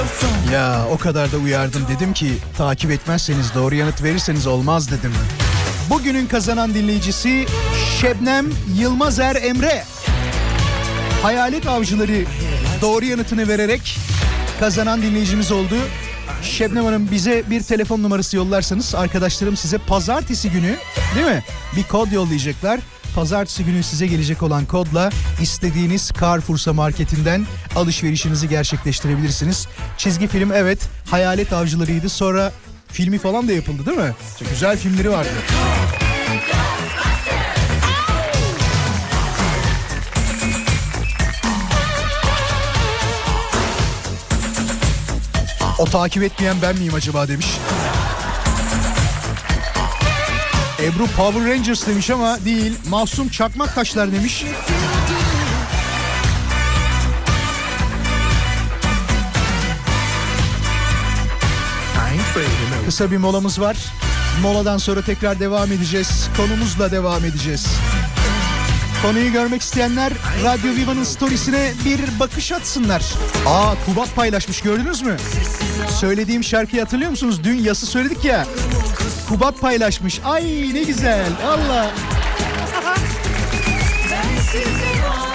[0.06, 0.52] phone.
[0.52, 5.12] Ya o kadar da uyardım dedim ki takip etmezseniz doğru yanıt verirseniz olmaz dedim.
[5.90, 7.46] Bugünün kazanan dinleyicisi
[8.00, 8.46] Şebnem
[8.76, 9.84] Yılmazer Emre.
[11.22, 12.24] Hayalet avcıları
[12.82, 13.98] doğru yanıtını vererek
[14.60, 15.76] kazanan dinleyicimiz oldu.
[16.42, 20.76] Şebnem Hanım bize bir telefon numarası yollarsanız arkadaşlarım size pazartesi günü
[21.14, 21.42] değil mi?
[21.76, 22.80] Bir kod yollayacaklar.
[23.14, 25.10] Pazartesi günü size gelecek olan kodla
[25.40, 29.66] istediğiniz Carrefour'sa marketinden alışverişinizi gerçekleştirebilirsiniz.
[29.98, 30.78] Çizgi film evet
[31.10, 32.08] Hayalet Avcıları'ydı.
[32.08, 32.52] Sonra
[32.88, 34.14] filmi falan da yapıldı değil mi?
[34.38, 35.30] Çok güzel filmleri vardı.
[45.78, 47.46] O takip etmeyen ben miyim acaba demiş.
[50.82, 52.78] Ebru Power Rangers demiş ama değil.
[52.88, 54.44] Masum Çakmak Taşlar demiş.
[62.84, 63.76] Kısa bir molamız var.
[64.42, 66.28] Moladan sonra tekrar devam edeceğiz.
[66.36, 67.66] Konumuzla devam edeceğiz.
[69.02, 70.12] Konuyu görmek isteyenler
[70.44, 73.04] Radyo Viva'nın storiesine bir bakış atsınlar.
[73.46, 75.16] Aa Kubat paylaşmış gördünüz mü?
[76.00, 77.40] Söylediğim şarkıyı hatırlıyor musunuz?
[77.44, 78.46] Dün yası söyledik ya.
[79.28, 80.20] Kubat paylaşmış.
[80.24, 81.26] Ay ne güzel.
[81.46, 81.90] Allah.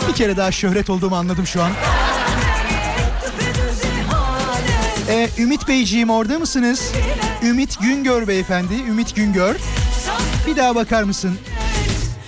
[0.10, 1.71] Bir kere daha şöhret olduğumu anladım şu an.
[5.10, 6.91] Ee, Ümit Beyciğim orada mısınız?
[7.43, 8.73] Ümit Güngör beyefendi.
[8.73, 9.56] Ümit Güngör.
[10.47, 11.36] Bir daha bakar mısın?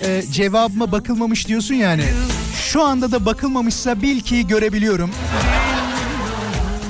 [0.03, 2.03] Ee, cevabıma bakılmamış diyorsun yani.
[2.63, 5.11] Şu anda da bakılmamışsa bil ki görebiliyorum.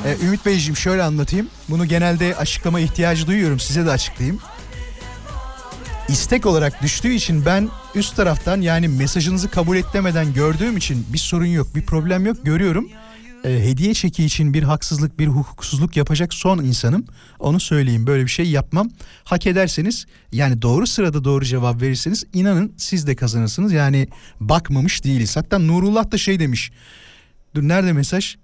[0.05, 1.47] Ee, Ümit Beyciğim şöyle anlatayım.
[1.69, 3.59] Bunu genelde açıklama ihtiyacı duyuyorum.
[3.59, 4.39] Size de açıklayayım.
[6.09, 11.45] İstek olarak düştüğü için ben üst taraftan yani mesajınızı kabul etmeden gördüğüm için bir sorun
[11.45, 12.89] yok, bir problem yok görüyorum.
[13.43, 17.05] e, hediye çeki için bir haksızlık bir hukuksuzluk yapacak son insanım.
[17.39, 18.89] Onu söyleyeyim böyle bir şey yapmam.
[19.23, 23.73] Hak ederseniz yani doğru sırada doğru cevap verirseniz inanın siz de kazanırsınız.
[23.73, 24.07] Yani
[24.39, 25.37] bakmamış değiliz.
[25.37, 26.71] Hatta Nurullah da şey demiş.
[27.55, 28.35] Dur nerede mesaj?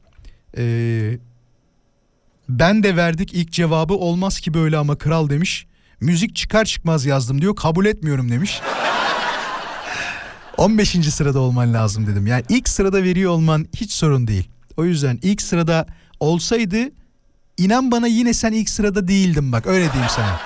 [0.57, 1.17] Ee,
[2.49, 5.67] ben de verdik ilk cevabı olmaz ki böyle ama kral demiş.
[5.99, 8.61] Müzik çıkar çıkmaz yazdım diyor kabul etmiyorum demiş.
[10.57, 10.89] 15.
[10.89, 12.27] sırada olman lazım dedim.
[12.27, 14.49] Yani ilk sırada veriyor olman hiç sorun değil.
[14.77, 15.87] O yüzden ilk sırada
[16.19, 16.77] olsaydı
[17.57, 20.39] inan bana yine sen ilk sırada değildin bak öyle diyeyim sana.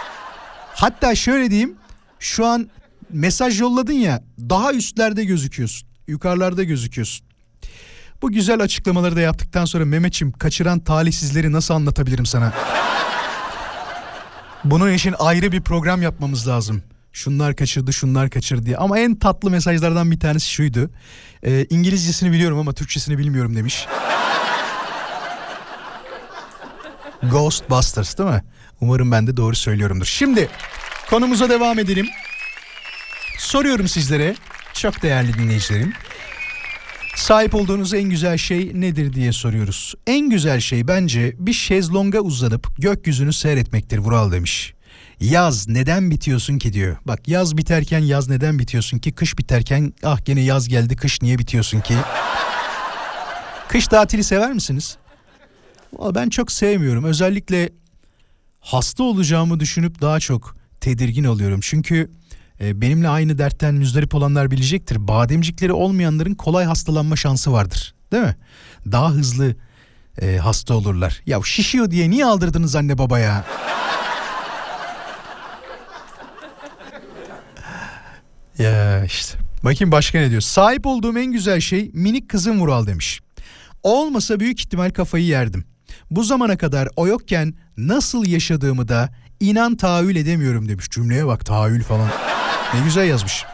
[0.76, 1.76] Hatta şöyle diyeyim
[2.20, 2.70] şu an
[3.10, 5.90] mesaj yolladın ya daha üstlerde gözüküyorsun.
[6.08, 7.31] Yukarılarda gözüküyorsun.
[8.22, 12.54] Bu güzel açıklamaları da yaptıktan sonra Mehmetçim kaçıran talihsizleri nasıl anlatabilirim sana?
[14.64, 16.84] Bunun için ayrı bir program yapmamız lazım.
[17.14, 18.78] Şunlar kaçırdı şunlar kaçırdı diye.
[18.78, 20.90] Ama en tatlı mesajlardan bir tanesi şuydu.
[21.44, 23.88] Ee, İngilizcesini biliyorum ama Türkçesini bilmiyorum demiş.
[27.32, 28.44] Ghostbusters değil mi?
[28.82, 30.06] Umarım ben de doğru söylüyorumdur.
[30.06, 30.50] Şimdi
[31.10, 32.08] konumuza devam edelim.
[33.38, 34.36] Soruyorum sizlere
[34.74, 35.94] çok değerli dinleyicilerim.
[37.16, 39.94] Sahip olduğunuz en güzel şey nedir diye soruyoruz.
[40.08, 44.74] En güzel şey bence bir şezlonga uzanıp gökyüzünü seyretmektir Vural demiş.
[45.20, 46.98] Yaz neden bitiyorsun ki diyor.
[47.06, 49.12] Bak yaz biterken yaz neden bitiyorsun ki?
[49.12, 51.94] Kış biterken ah gene yaz geldi kış niye bitiyorsun ki?
[53.68, 54.98] Kış tatili sever misiniz?
[55.94, 57.04] Vallahi Ben çok sevmiyorum.
[57.04, 57.70] Özellikle
[58.60, 61.60] hasta olacağımı düşünüp daha çok tedirgin oluyorum.
[61.64, 62.12] Çünkü
[62.62, 65.08] benimle aynı dertten müzdarip olanlar bilecektir.
[65.08, 67.94] Bademcikleri olmayanların kolay hastalanma şansı vardır.
[68.12, 68.36] Değil mi?
[68.92, 69.56] Daha hızlı
[70.22, 71.22] e, hasta olurlar.
[71.26, 73.46] Ya şişiyor diye niye aldırdınız anne babaya?
[78.58, 79.38] ya işte.
[79.64, 80.42] Bakayım başka ne diyor.
[80.42, 83.20] Sahip olduğum en güzel şey minik kızım Vural demiş.
[83.84, 85.66] Olmasa büyük ihtimal kafayı yerdim.
[86.12, 89.10] Bu zamana kadar o yokken nasıl yaşadığımı da
[89.40, 90.90] inan tahayyül edemiyorum demiş.
[90.90, 92.10] Cümleye bak tahayyül falan.
[92.74, 93.46] Ne güzel yazmış.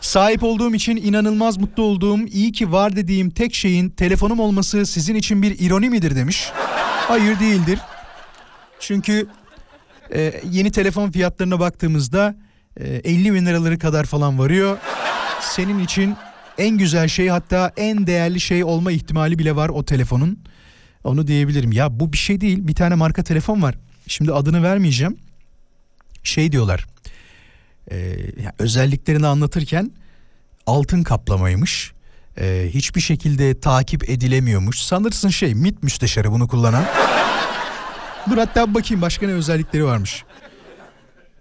[0.00, 5.14] Sahip olduğum için inanılmaz mutlu olduğum, iyi ki var dediğim tek şeyin telefonum olması sizin
[5.14, 6.50] için bir ironi midir demiş.
[7.08, 7.78] Hayır değildir.
[8.80, 9.26] Çünkü
[10.14, 12.36] e, yeni telefon fiyatlarına baktığımızda
[12.80, 14.78] e, 50 bin liraları kadar falan varıyor.
[15.40, 16.16] Senin için
[16.58, 20.38] en güzel şey hatta en değerli şey olma ihtimali bile var o telefonun.
[21.04, 21.72] Onu diyebilirim.
[21.72, 22.58] Ya bu bir şey değil.
[22.60, 23.74] Bir tane marka telefon var.
[24.06, 25.16] Şimdi adını vermeyeceğim.
[26.22, 26.93] Şey diyorlar.
[27.90, 27.96] E,
[28.42, 29.90] ya özelliklerini anlatırken
[30.66, 31.92] altın kaplamaymış.
[32.40, 34.82] E, hiçbir şekilde takip edilemiyormuş.
[34.82, 36.84] Sanırsın şey MİT müsteşarı bunu kullanan.
[38.30, 40.24] Dur hatta bakayım başka ne özellikleri varmış.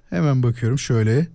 [0.09, 1.27] Hemen bakıyorum şöyle.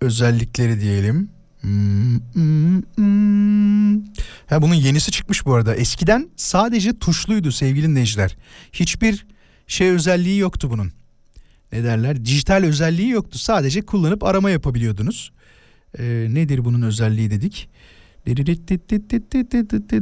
[0.00, 1.30] Özellikleri diyelim.
[1.60, 4.04] Hmm, hmm, hmm.
[4.46, 5.74] Ha bunun yenisi çıkmış bu arada.
[5.74, 8.36] Eskiden sadece tuşluydu sevgili dinleyiciler.
[8.72, 9.26] Hiçbir
[9.66, 10.92] şey özelliği yoktu bunun.
[11.72, 12.24] Ne derler?
[12.24, 13.38] Dijital özelliği yoktu.
[13.38, 15.32] Sadece kullanıp arama yapabiliyordunuz.
[15.98, 17.68] Ee, nedir bunun özelliği dedik.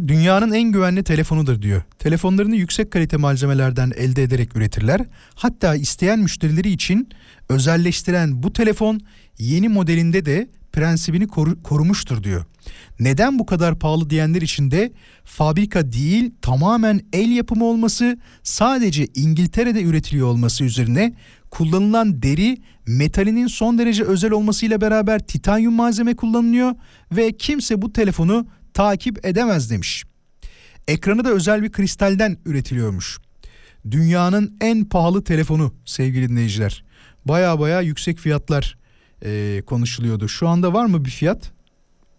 [0.09, 1.83] Dünyanın en güvenli telefonudur diyor.
[1.99, 5.01] Telefonlarını yüksek kalite malzemelerden elde ederek üretirler.
[5.35, 7.09] Hatta isteyen müşterileri için
[7.49, 9.01] özelleştiren bu telefon
[9.39, 12.45] yeni modelinde de prensibini koru- korumuştur diyor.
[13.01, 14.93] Neden bu kadar pahalı diyenler için de
[15.25, 21.15] fabrika değil tamamen el yapımı olması sadece İngiltere'de üretiliyor olması üzerine
[21.51, 26.75] kullanılan deri metalinin son derece özel olmasıyla beraber titanyum malzeme kullanılıyor
[27.13, 30.05] ve kimse bu telefonu takip edemez demiş.
[30.89, 33.19] Ekranı da özel bir kristalden üretiliyormuş.
[33.91, 36.85] Dünyanın en pahalı telefonu sevgili dinleyiciler.
[37.25, 38.79] Baya baya yüksek fiyatlar
[39.25, 40.29] e, konuşuluyordu.
[40.29, 41.53] Şu anda var mı bir fiyat?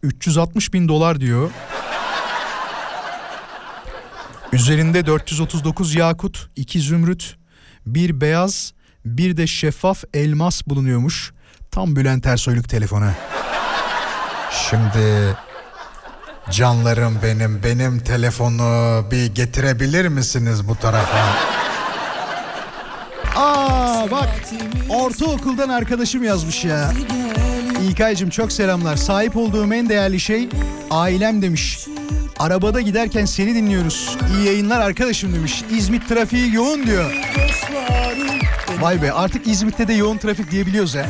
[0.04, 1.52] 360 bin dolar diyor.
[4.54, 7.38] Üzerinde 439 yakut, 2 zümrüt,
[7.86, 8.74] bir beyaz,
[9.18, 11.32] bir de şeffaf elmas bulunuyormuş.
[11.72, 13.10] Tam Bülent Ersoyluk telefonu.
[14.70, 15.38] Şimdi
[16.52, 18.62] canlarım benim, benim telefonu
[19.12, 21.36] bir getirebilir misiniz bu tarafa?
[23.36, 24.30] Aa bak
[24.90, 26.94] ortaokuldan arkadaşım yazmış ya.
[27.82, 28.96] İlkay'cığım çok selamlar.
[28.96, 30.50] Sahip olduğum en değerli şey
[30.92, 31.80] ailem demiş.
[32.40, 34.18] Arabada giderken seni dinliyoruz.
[34.36, 35.64] İyi yayınlar arkadaşım demiş.
[35.72, 37.12] İzmit trafiği yoğun diyor.
[38.82, 41.06] Vay be artık İzmit'te de yoğun trafik diyebiliyoruz ya.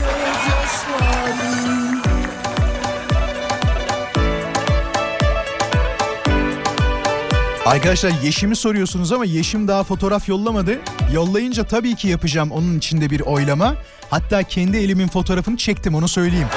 [7.66, 10.80] Arkadaşlar Yeşim'i soruyorsunuz ama Yeşim daha fotoğraf yollamadı.
[11.14, 13.76] Yollayınca tabii ki yapacağım onun içinde bir oylama.
[14.10, 16.48] Hatta kendi elimin fotoğrafını çektim onu söyleyeyim.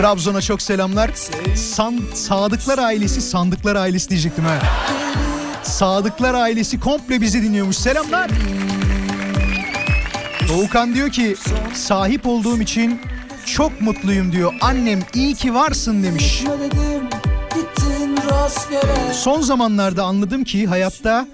[0.00, 1.10] Trabzon'a çok selamlar.
[1.54, 4.58] San, Sadıklar ailesi, Sandıklar ailesi diyecektim ha.
[5.62, 7.76] Sadıklar ailesi komple bizi dinliyormuş.
[7.76, 8.30] Selamlar.
[10.48, 11.36] Doğukan diyor ki
[11.74, 13.00] sahip olduğum için
[13.46, 14.54] çok mutluyum diyor.
[14.60, 16.44] Annem iyi ki varsın demiş.
[19.12, 21.26] Son zamanlarda anladım ki hayatta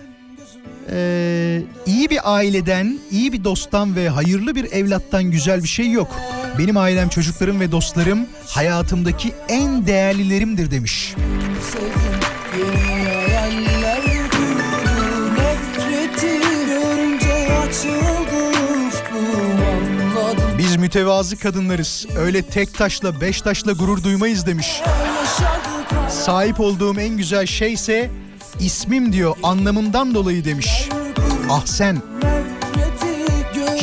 [0.93, 6.09] eee, iyi bir aileden, iyi bir dosttan ve hayırlı bir evlattan güzel bir şey yok.
[6.59, 11.15] Benim ailem, çocuklarım ve dostlarım hayatımdaki en değerlilerimdir demiş.
[20.59, 22.07] Biz mütevazı kadınlarız.
[22.19, 24.83] Öyle tek taşla, beş taşla gurur duymayız demiş.
[26.11, 28.11] Sahip olduğum en güzel şeyse
[28.61, 30.89] ismim diyor anlamından dolayı demiş.
[31.51, 32.03] Ah sen.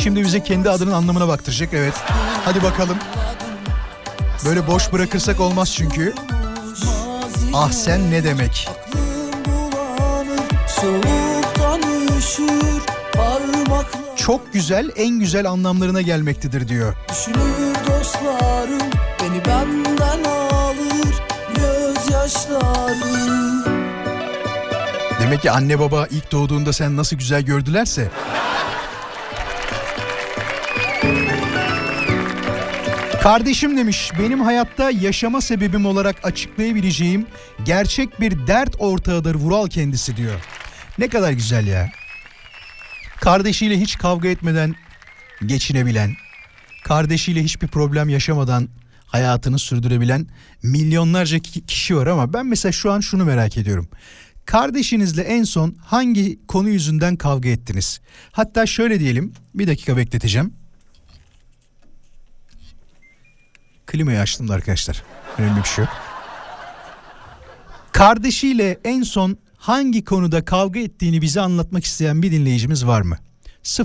[0.04, 1.94] Şimdi bize kendi adının anlamına baktıracak evet.
[2.44, 2.96] Hadi bakalım.
[4.44, 6.14] Böyle boş bırakırsak olmaz çünkü.
[7.54, 8.68] Ah sen ne demek?
[14.16, 16.94] Çok güzel, en güzel anlamlarına gelmektedir diyor.
[17.10, 18.90] Düşünür dostlarım
[19.22, 21.14] Beni benden alır
[21.56, 23.64] Gözyaşlarım
[25.20, 28.10] Demek ki anne baba ilk doğduğunda sen nasıl güzel gördülerse.
[33.24, 37.26] Kardeşim demiş benim hayatta yaşama sebebim olarak açıklayabileceğim
[37.64, 40.40] gerçek bir dert ortağıdır Vural kendisi diyor.
[40.98, 41.90] Ne kadar güzel ya.
[43.20, 44.74] Kardeşiyle hiç kavga etmeden
[45.46, 46.14] geçinebilen,
[46.84, 48.68] kardeşiyle hiçbir problem yaşamadan
[49.06, 50.26] hayatını sürdürebilen
[50.62, 53.88] milyonlarca ki- kişi var ama ben mesela şu an şunu merak ediyorum.
[54.46, 58.00] Kardeşinizle en son hangi konu yüzünden kavga ettiniz?
[58.32, 60.63] Hatta şöyle diyelim, bir dakika bekleteceğim.
[63.94, 65.02] Klimayı açtım da arkadaşlar.
[65.38, 65.94] Önemli bir şey yok.
[67.92, 73.18] Kardeşiyle en son hangi konuda kavga ettiğini bize anlatmak isteyen bir dinleyicimiz var mı?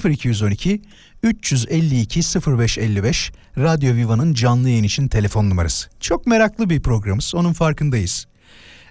[0.05, 0.82] 0212
[1.24, 2.20] 352
[2.57, 5.89] 0555 Radyo Viva'nın canlı yayın için telefon numarası.
[5.99, 8.28] Çok meraklı bir programımız onun farkındayız.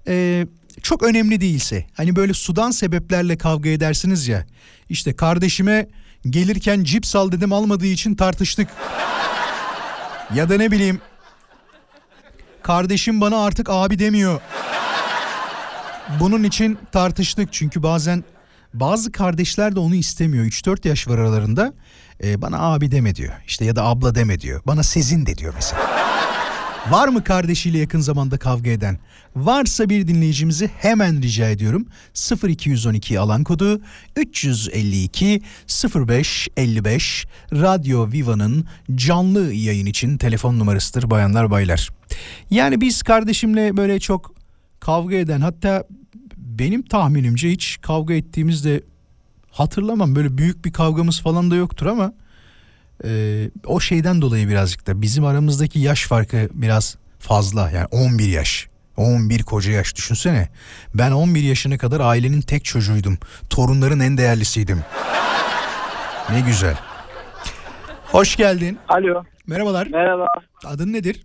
[0.09, 0.47] Ee,
[0.83, 4.47] çok önemli değilse hani böyle sudan sebeplerle kavga edersiniz ya
[4.89, 5.89] işte kardeşime
[6.31, 8.69] gelirken cips al dedim almadığı için tartıştık.
[10.35, 11.01] Ya da ne bileyim
[12.63, 14.41] kardeşim bana artık abi demiyor.
[16.21, 18.25] Bunun için tartıştık çünkü bazen
[18.75, 20.45] bazı kardeşler de onu istemiyor.
[20.45, 21.73] 3-4 yaş var aralarında.
[22.25, 23.33] Ee, bana abi deme diyor.
[23.47, 24.63] İşte ya da abla deme diyor.
[24.67, 25.88] Bana Sezin de diyor mesela.
[26.87, 28.99] Var mı kardeşiyle yakın zamanda kavga eden?
[29.37, 31.87] Varsa bir dinleyicimizi hemen rica ediyorum.
[32.49, 33.81] 0212 alan kodu
[34.17, 35.43] 352
[35.95, 41.89] 0555 Radyo Viva'nın canlı yayın için telefon numarasıdır bayanlar baylar.
[42.51, 44.35] Yani biz kardeşimle böyle çok
[44.81, 45.85] kavga eden hatta
[46.37, 48.83] benim tahminimce hiç kavga ettiğimizde
[49.51, 52.13] hatırlamam böyle büyük bir kavgamız falan da yoktur ama
[53.05, 58.69] e, o şeyden dolayı birazcık da bizim aramızdaki yaş farkı biraz fazla yani 11 yaş
[58.97, 60.49] 11 koca yaş düşünsene
[60.95, 63.19] ben 11 yaşına kadar ailenin tek çocuğuydum
[63.51, 64.79] torunların en değerlisiydim
[66.31, 66.79] ne güzel
[68.05, 69.25] hoş geldin Alo.
[69.47, 70.27] merhabalar Merhaba.
[70.65, 71.23] adın nedir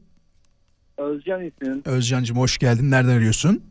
[0.97, 1.81] Özcan ismim.
[1.85, 3.63] Özcan'cığım hoş geldin nereden arıyorsun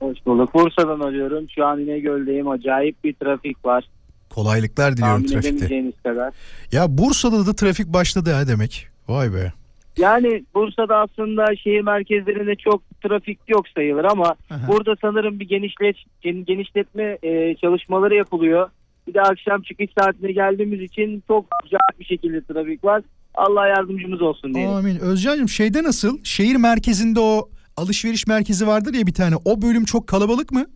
[0.00, 0.54] Hoş bulduk.
[0.54, 1.46] Bursa'dan arıyorum.
[1.54, 2.48] Şu an İnegöl'deyim.
[2.48, 3.88] Acayip bir trafik var.
[4.34, 6.34] Kolaylıklar diliyorum Tahmin trafikte kadar.
[6.72, 9.52] ya Bursa'da da trafik başladı ha demek vay be
[9.98, 14.68] Yani Bursa'da aslında şehir merkezlerinde çok trafik yok sayılır ama Aha.
[14.68, 18.68] burada sanırım bir genişlet gen- genişletme e, çalışmaları yapılıyor.
[19.08, 23.02] Bir de akşam çıkış saatine geldiğimiz için çok acayip bir şekilde trafik var.
[23.34, 24.74] Allah yardımcımız olsun diyelim.
[24.74, 24.98] Amin.
[24.98, 26.18] Özcan'cığım şeyde nasıl?
[26.24, 29.34] Şehir merkezinde o alışveriş merkezi vardır ya bir tane.
[29.44, 30.66] O bölüm çok kalabalık mı?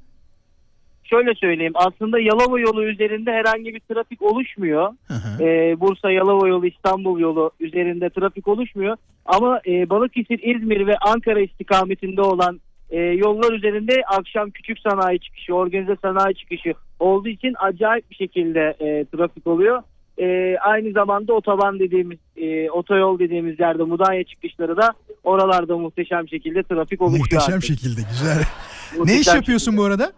[1.11, 4.88] Şöyle söyleyeyim aslında Yalova yolu üzerinde herhangi bir trafik oluşmuyor.
[5.06, 5.42] Hı hı.
[5.44, 8.96] Ee, Bursa Yalova yolu İstanbul yolu üzerinde trafik oluşmuyor.
[9.26, 15.54] Ama e, Balıkesir, İzmir ve Ankara istikametinde olan e, yollar üzerinde akşam küçük sanayi çıkışı,
[15.54, 19.82] organize sanayi çıkışı olduğu için acayip bir şekilde e, trafik oluyor.
[20.18, 24.92] E, aynı zamanda otoban dediğimiz, e, otoyol dediğimiz yerde Mudanya çıkışları da
[25.24, 27.20] oralarda muhteşem şekilde trafik oluşuyor.
[27.20, 27.64] Muhteşem artık.
[27.64, 28.36] şekilde güzel.
[28.92, 30.12] ne Muhteşem iş yapıyorsun bu arada?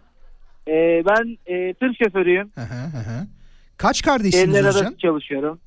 [0.67, 2.51] E, ben e, tır şoförüyüm.
[2.55, 3.27] Hı hı hı hı.
[3.77, 4.81] Kaç kardeşsiniz Şehirler Özcan?
[4.81, 5.59] arası çalışıyorum.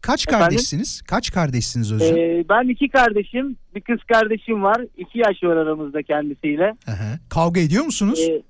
[0.00, 0.44] Kaç Efendim?
[0.46, 1.02] kardeşsiniz?
[1.02, 2.16] Kaç kardeşsiniz Özcan?
[2.16, 4.86] Ee, ben iki kardeşim, bir kız kardeşim var.
[4.96, 6.74] İki yaş var aramızda kendisiyle.
[6.84, 7.18] Hı hı.
[7.30, 8.20] Kavga ediyor musunuz?
[8.20, 8.42] Ee,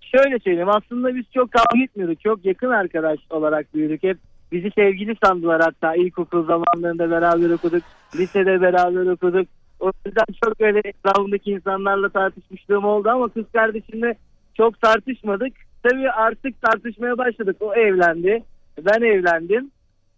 [0.00, 2.20] şöyle söyleyeyim aslında biz çok kavga etmiyorduk.
[2.20, 4.02] Çok yakın arkadaş olarak büyüdük.
[4.02, 4.18] Hep
[4.54, 7.82] Bizi sevgili sandılar hatta ilkokul zamanlarında beraber okuduk.
[8.16, 9.48] Lisede beraber okuduk.
[9.84, 14.16] O yüzden çok öyle etrafımdaki insanlarla tartışmışlığım oldu ama kız kardeşimle
[14.56, 15.52] çok tartışmadık.
[15.82, 17.56] Tabii artık tartışmaya başladık.
[17.60, 18.42] O evlendi.
[18.84, 19.70] Ben evlendim.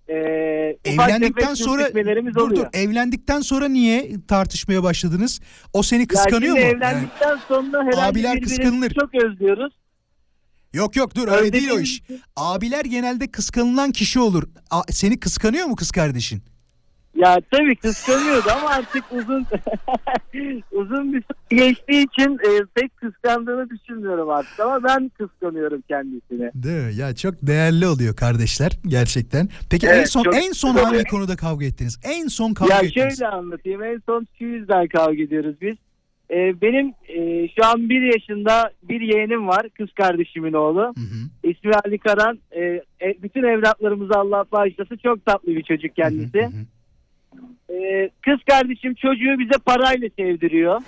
[0.08, 0.14] Ee,
[0.84, 1.82] Evlendikten sonra
[2.34, 2.56] dur oluyor.
[2.56, 5.40] dur evlendikten sonra niye tartışmaya başladınız?
[5.72, 6.68] O seni kıskanıyor ya mu?
[6.68, 8.90] Yani- evlendikten sonra herhalde Abiler kıskanılır.
[9.00, 9.72] çok özlüyoruz.
[10.72, 12.02] Yok yok dur öyle değil o Özlediğimiz- iş.
[12.36, 14.42] Abiler genelde kıskanılan kişi olur.
[14.70, 16.42] A- seni kıskanıyor mu kız kardeşin?
[17.16, 19.46] Ya tabii kıskanıyordu ama artık uzun
[20.72, 26.50] uzun bir süre geçtiği için e, pek kıskandığını düşünmüyorum artık ama ben kıskanıyorum kendisini.
[26.54, 26.94] Değil mi?
[26.94, 29.48] Ya çok değerli oluyor kardeşler gerçekten.
[29.70, 32.00] Peki en Evet, son çok en son güzel hangi konuda kavga ettiniz?
[32.04, 33.18] En son kavga ya ettiniz.
[33.18, 35.76] şöyle anlatayım en son şu yüzden kavga ediyoruz biz.
[36.30, 40.80] E, benim e, şu an bir yaşında bir yeğenim var kız kardeşimin oğlu.
[40.80, 41.50] Hı hı.
[41.50, 42.38] İsmi Ali Karan.
[42.50, 42.60] E,
[43.00, 46.38] e, bütün evlatlarımızı Allah bağışlasın çok tatlı bir çocuk kendisi.
[46.38, 46.75] Hı hı hı.
[47.70, 50.80] E, kız kardeşim çocuğu bize parayla sevdiriyor.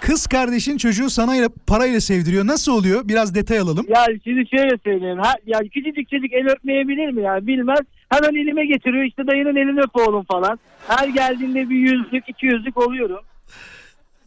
[0.00, 2.46] Kız kardeşin çocuğu sana ile- parayla sevdiriyor.
[2.46, 3.00] Nasıl oluyor?
[3.08, 3.86] Biraz detay alalım.
[3.88, 5.18] Ya şimdi şöyle söyleyeyim.
[5.18, 7.46] Ha, ya küçücük çocuk el öpmeyebilir mi ya?
[7.46, 7.78] Bilmez.
[8.08, 9.04] Hemen elime getiriyor.
[9.04, 10.58] İşte dayının elini öp oğlum falan.
[10.88, 13.20] Her geldiğinde bir yüzlük, iki yüzlük oluyorum.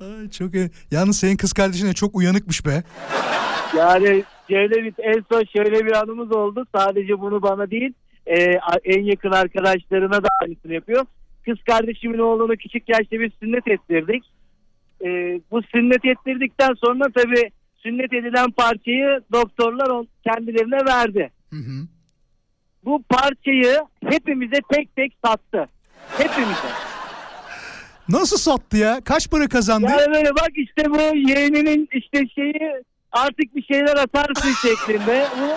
[0.02, 0.70] Ay, çok iyi.
[0.92, 2.84] Yalnız senin kız kardeşin de çok uyanıkmış be.
[3.78, 6.66] Yani şöyle bir en son şöyle bir anımız oldu.
[6.76, 7.94] Sadece bunu bana değil,
[8.28, 11.06] e, en yakın arkadaşlarına da aynısını yapıyor.
[11.46, 14.24] Kız kardeşimin oğlunu küçük yaşta bir sünnet ettirdik.
[15.06, 15.08] E,
[15.52, 21.32] bu sünnet ettirdikten sonra tabii sünnet edilen parçayı doktorlar kendilerine verdi.
[21.50, 21.88] Hı hı.
[22.86, 23.78] bu parçayı
[24.10, 25.70] hepimize tek tek sattı.
[26.18, 26.68] Hepimize.
[28.10, 29.02] Nasıl sattı ya?
[29.06, 29.88] Kaç para kazandı?
[29.90, 35.26] Yani böyle bak işte bu yeğeninin işte şeyi artık bir şeyler atarsın şeklinde.
[35.40, 35.48] Bu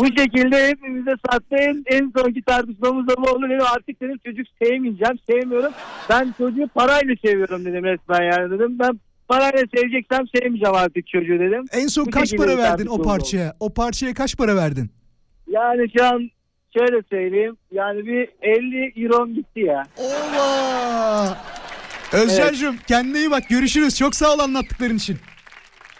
[0.00, 1.56] bu şekilde hepimize sattı.
[1.56, 3.46] En, en sonki tartışmamız da bu oldu.
[3.50, 5.72] Dedim artık dedim çocuk sevmeyeceğim, sevmiyorum.
[6.10, 8.78] Ben çocuğu parayla seviyorum dedim resmen yani dedim.
[8.78, 11.64] Ben parayla seveceksem sevmeyeceğim artık çocuğu dedim.
[11.72, 13.02] En son Bu kaç para verdin o tartışma oldu.
[13.02, 13.54] parçaya?
[13.60, 14.90] O parçaya kaç para verdin?
[15.50, 16.30] Yani şu an
[16.78, 17.56] şöyle söyleyeyim.
[17.72, 19.82] Yani bir 50 euro gitti ya.
[19.98, 21.36] Ova!
[22.12, 23.98] Özcan'cığım kendine iyi bak görüşürüz.
[23.98, 25.16] Çok sağ ol anlattıkların için.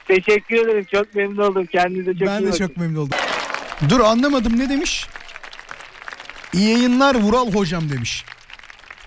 [0.08, 0.86] Teşekkür ederim.
[0.92, 1.66] Çok memnun oldum.
[1.66, 2.58] Kendinize çok ben iyi de bakın.
[2.66, 3.18] çok memnun oldum.
[3.88, 5.06] Dur anlamadım ne demiş?
[6.52, 8.24] İyi yayınlar Vural hocam demiş.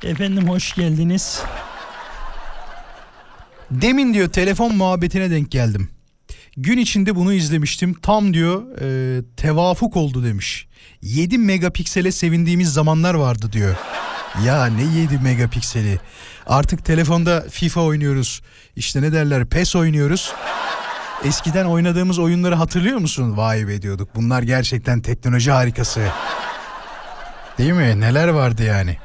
[0.03, 1.41] Efendim hoş geldiniz.
[3.71, 5.89] Demin diyor telefon muhabbetine denk geldim.
[6.57, 7.93] Gün içinde bunu izlemiştim.
[7.93, 10.67] Tam diyor e, tevafuk oldu demiş.
[11.01, 13.75] 7 megapiksele sevindiğimiz zamanlar vardı diyor.
[14.45, 15.99] Ya ne 7 megapikseli?
[16.47, 18.41] Artık telefonda FIFA oynuyoruz.
[18.75, 20.33] İşte ne derler PES oynuyoruz.
[21.23, 23.37] Eskiden oynadığımız oyunları hatırlıyor musun?
[23.37, 24.15] Vay be diyorduk.
[24.15, 26.07] Bunlar gerçekten teknoloji harikası.
[27.57, 27.99] Değil mi?
[27.99, 28.97] Neler vardı yani?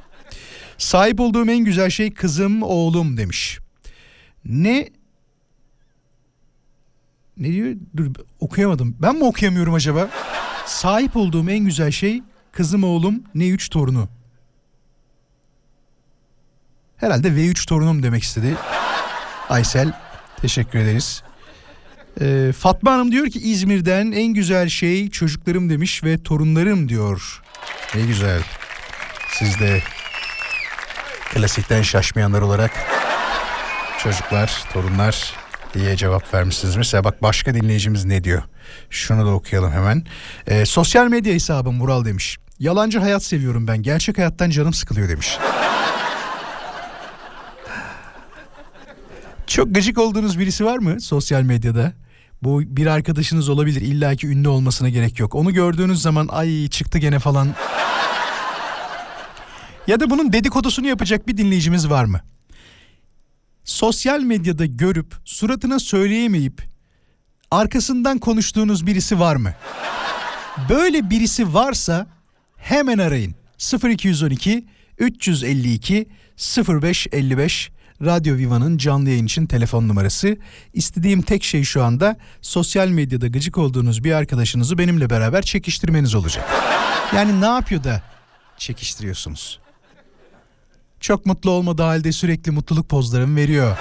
[0.78, 3.58] Sahip olduğum en güzel şey kızım, oğlum demiş.
[4.44, 4.88] Ne
[7.36, 7.76] ne diyor?
[7.96, 8.06] Dur
[8.40, 8.96] okuyamadım.
[9.02, 10.08] Ben mi okuyamıyorum acaba?
[10.66, 14.08] Sahip olduğum en güzel şey kızım oğlum ne üç torunu.
[16.96, 18.56] Herhalde V3 torunum demek istedi.
[19.48, 19.92] Aysel
[20.36, 21.22] teşekkür ederiz.
[22.20, 27.42] Ee, Fatma Hanım diyor ki İzmir'den en güzel şey çocuklarım demiş ve torunlarım diyor.
[27.94, 28.42] Ne güzel.
[29.38, 29.82] Siz de
[31.34, 32.70] klasikten şaşmayanlar olarak
[34.02, 35.34] çocuklar, torunlar
[35.74, 36.76] diye cevap vermişsiniz.
[36.76, 38.42] Mesela bak başka dinleyicimiz ne diyor?
[38.90, 40.04] Şunu da okuyalım hemen.
[40.46, 42.38] Ee, sosyal medya hesabım Vural demiş.
[42.58, 43.82] Yalancı hayat seviyorum ben.
[43.82, 45.38] Gerçek hayattan canım sıkılıyor demiş.
[49.46, 51.92] Çok gıcık olduğunuz birisi var mı sosyal medyada?
[52.42, 53.80] Bu bir arkadaşınız olabilir.
[53.80, 55.34] İlla ki ünlü olmasına gerek yok.
[55.34, 57.54] Onu gördüğünüz zaman ay çıktı gene falan.
[59.86, 62.20] Ya da bunun dedikodusunu yapacak bir dinleyicimiz var mı?
[63.64, 66.62] Sosyal medyada görüp suratına söyleyemeyip
[67.50, 69.52] arkasından konuştuğunuz birisi var mı?
[70.68, 72.06] Böyle birisi varsa
[72.56, 73.34] hemen arayın.
[73.84, 74.64] 0212
[74.98, 76.08] 352
[76.68, 77.70] 0555
[78.04, 80.36] Radyo Viva'nın canlı yayın için telefon numarası.
[80.72, 86.50] İstediğim tek şey şu anda sosyal medyada gıcık olduğunuz bir arkadaşınızı benimle beraber çekiştirmeniz olacak.
[87.14, 88.02] Yani ne yapıyor da
[88.58, 89.60] çekiştiriyorsunuz?
[91.00, 93.76] Çok mutlu olmadığı halde sürekli mutluluk pozlarımı veriyor.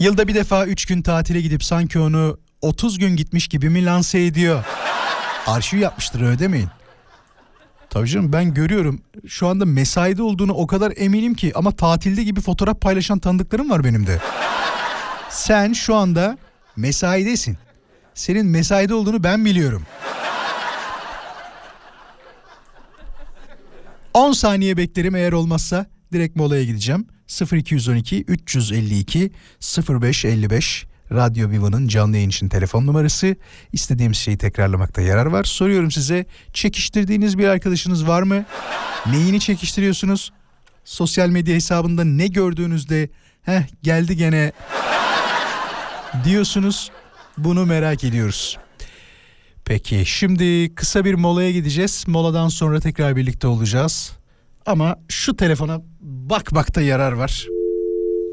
[0.00, 4.20] Yılda bir defa 3 gün tatile gidip sanki onu 30 gün gitmiş gibi mi lanse
[4.24, 4.64] ediyor?
[5.46, 6.68] Arşiv yapmıştır öyle demeyin.
[7.90, 12.40] Tabii canım ben görüyorum şu anda mesaide olduğunu o kadar eminim ki ama tatilde gibi
[12.40, 14.20] fotoğraf paylaşan tanıdıklarım var benim de.
[15.30, 16.38] Sen şu anda
[16.76, 17.56] mesaidesin.
[18.14, 19.82] Senin mesaide olduğunu ben biliyorum.
[24.14, 27.06] 10 saniye beklerim eğer olmazsa direkt molaya gideceğim.
[27.52, 29.32] 0212 352
[29.88, 33.36] 0555 Radyo Viva'nın canlı yayın için telefon numarası.
[33.72, 35.44] İstediğim şeyi tekrarlamakta yarar var.
[35.44, 38.44] Soruyorum size çekiştirdiğiniz bir arkadaşınız var mı?
[39.06, 40.32] Neyini çekiştiriyorsunuz?
[40.84, 43.08] Sosyal medya hesabında ne gördüğünüzde
[43.42, 44.52] heh geldi gene
[46.24, 46.90] diyorsunuz.
[47.38, 48.58] Bunu merak ediyoruz.
[49.64, 52.04] Peki şimdi kısa bir molaya gideceğiz.
[52.06, 54.12] Moladan sonra tekrar birlikte olacağız.
[54.66, 57.46] Ama şu telefona bakmakta yarar var.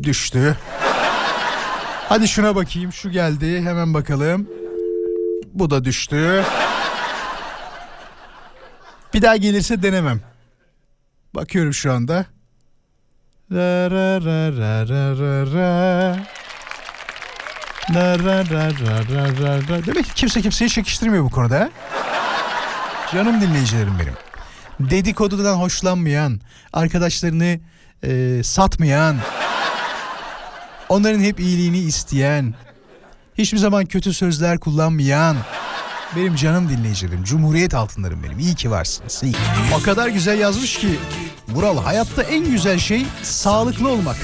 [0.03, 0.57] Düştü.
[2.09, 2.93] Hadi şuna bakayım.
[2.93, 3.61] Şu geldi.
[3.61, 4.47] Hemen bakalım.
[5.53, 6.43] Bu da düştü.
[9.13, 10.21] Bir daha gelirse denemem.
[11.35, 12.25] Bakıyorum şu anda.
[13.51, 16.17] Ra ra ra ra ra ra ra.
[17.95, 19.85] La ra ra ra ra ra ra.
[19.85, 21.69] Demek ki kimse kimseyi çekiştirmiyor bu konuda.
[23.13, 24.13] Canım dinleyicilerim benim.
[24.79, 26.41] Dedikodudan hoşlanmayan,
[26.73, 27.59] arkadaşlarını
[28.03, 29.17] e, satmayan,
[30.89, 32.53] onların hep iyiliğini isteyen,
[33.37, 35.37] hiçbir zaman kötü sözler kullanmayan,
[36.15, 38.39] benim canım dinleyicilerim, cumhuriyet altınlarım benim.
[38.39, 39.23] İyi ki varsınız.
[39.23, 39.35] iyi.
[39.79, 40.99] O kadar güzel yazmış ki
[41.49, 44.17] Vural hayatta en güzel şey sağlıklı olmak.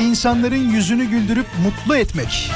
[0.00, 2.50] İnsanların yüzünü güldürüp mutlu etmek.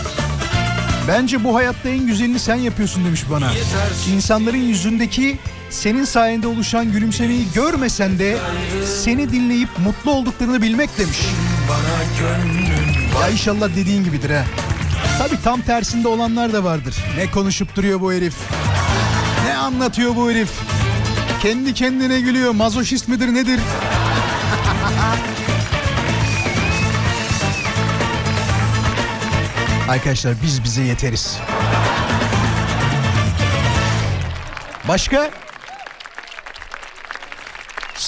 [1.09, 3.51] Bence bu hayatta en güzelini sen yapıyorsun demiş bana.
[4.15, 5.39] İnsanların yüzündeki
[5.71, 8.39] senin sayende oluşan gülümsemeyi görmesen de
[9.05, 11.19] seni dinleyip mutlu olduklarını bilmek demiş.
[13.21, 14.45] Ya inşallah dediğin gibidir ha.
[15.19, 16.97] Tabi tam tersinde olanlar da vardır.
[17.17, 18.35] Ne konuşup duruyor bu herif?
[19.47, 20.51] Ne anlatıyor bu herif?
[21.43, 22.51] Kendi kendine gülüyor.
[22.53, 23.61] Mazoşist midir nedir?
[29.89, 31.39] Arkadaşlar biz bize yeteriz.
[34.89, 35.31] Başka?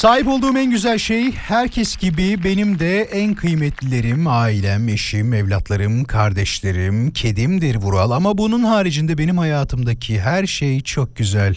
[0.03, 7.11] Sahip olduğum en güzel şey herkes gibi benim de en kıymetlilerim ailem, eşim, evlatlarım, kardeşlerim,
[7.11, 11.57] kedimdir Vural ama bunun haricinde benim hayatımdaki her şey çok güzel.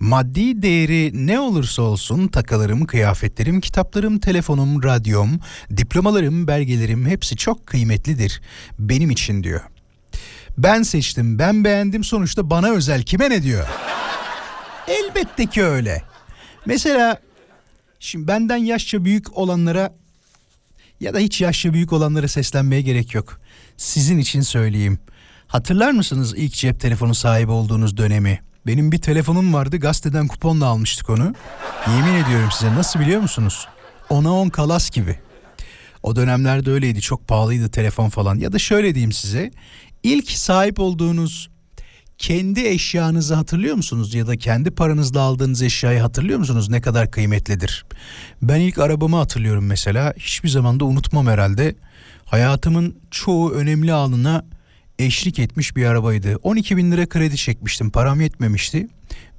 [0.00, 5.40] Maddi değeri ne olursa olsun takılarım, kıyafetlerim, kitaplarım, telefonum, radyom,
[5.76, 8.42] diplomalarım, belgelerim hepsi çok kıymetlidir
[8.78, 9.60] benim için diyor.
[10.58, 13.66] Ben seçtim, ben beğendim sonuçta bana özel kime ne diyor?
[14.88, 16.02] Elbette ki öyle.
[16.66, 17.18] Mesela
[18.04, 19.94] Şimdi benden yaşça büyük olanlara
[21.00, 23.40] ya da hiç yaşça büyük olanlara seslenmeye gerek yok.
[23.76, 24.98] Sizin için söyleyeyim.
[25.46, 28.40] Hatırlar mısınız ilk cep telefonu sahibi olduğunuz dönemi?
[28.66, 31.34] Benim bir telefonum vardı gazeteden kuponla almıştık onu.
[31.88, 33.68] Yemin ediyorum size nasıl biliyor musunuz?
[34.10, 35.18] Ona on kalas gibi.
[36.02, 38.38] O dönemlerde öyleydi çok pahalıydı telefon falan.
[38.38, 39.50] Ya da şöyle diyeyim size.
[40.02, 41.50] İlk sahip olduğunuz
[42.24, 47.84] kendi eşyanızı hatırlıyor musunuz ya da kendi paranızla aldığınız eşyayı hatırlıyor musunuz ne kadar kıymetlidir?
[48.42, 51.74] Ben ilk arabamı hatırlıyorum mesela hiçbir zaman da unutmam herhalde.
[52.24, 54.44] Hayatımın çoğu önemli anına
[54.98, 56.36] eşlik etmiş bir arabaydı.
[56.42, 58.88] 12 bin lira kredi çekmiştim param yetmemişti.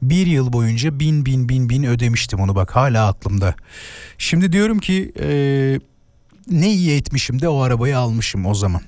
[0.01, 3.55] Bir yıl boyunca bin bin bin bin ödemiştim onu bak hala aklımda.
[4.17, 5.27] Şimdi diyorum ki e,
[6.47, 8.81] ne iyi etmişim de o arabayı almışım o zaman.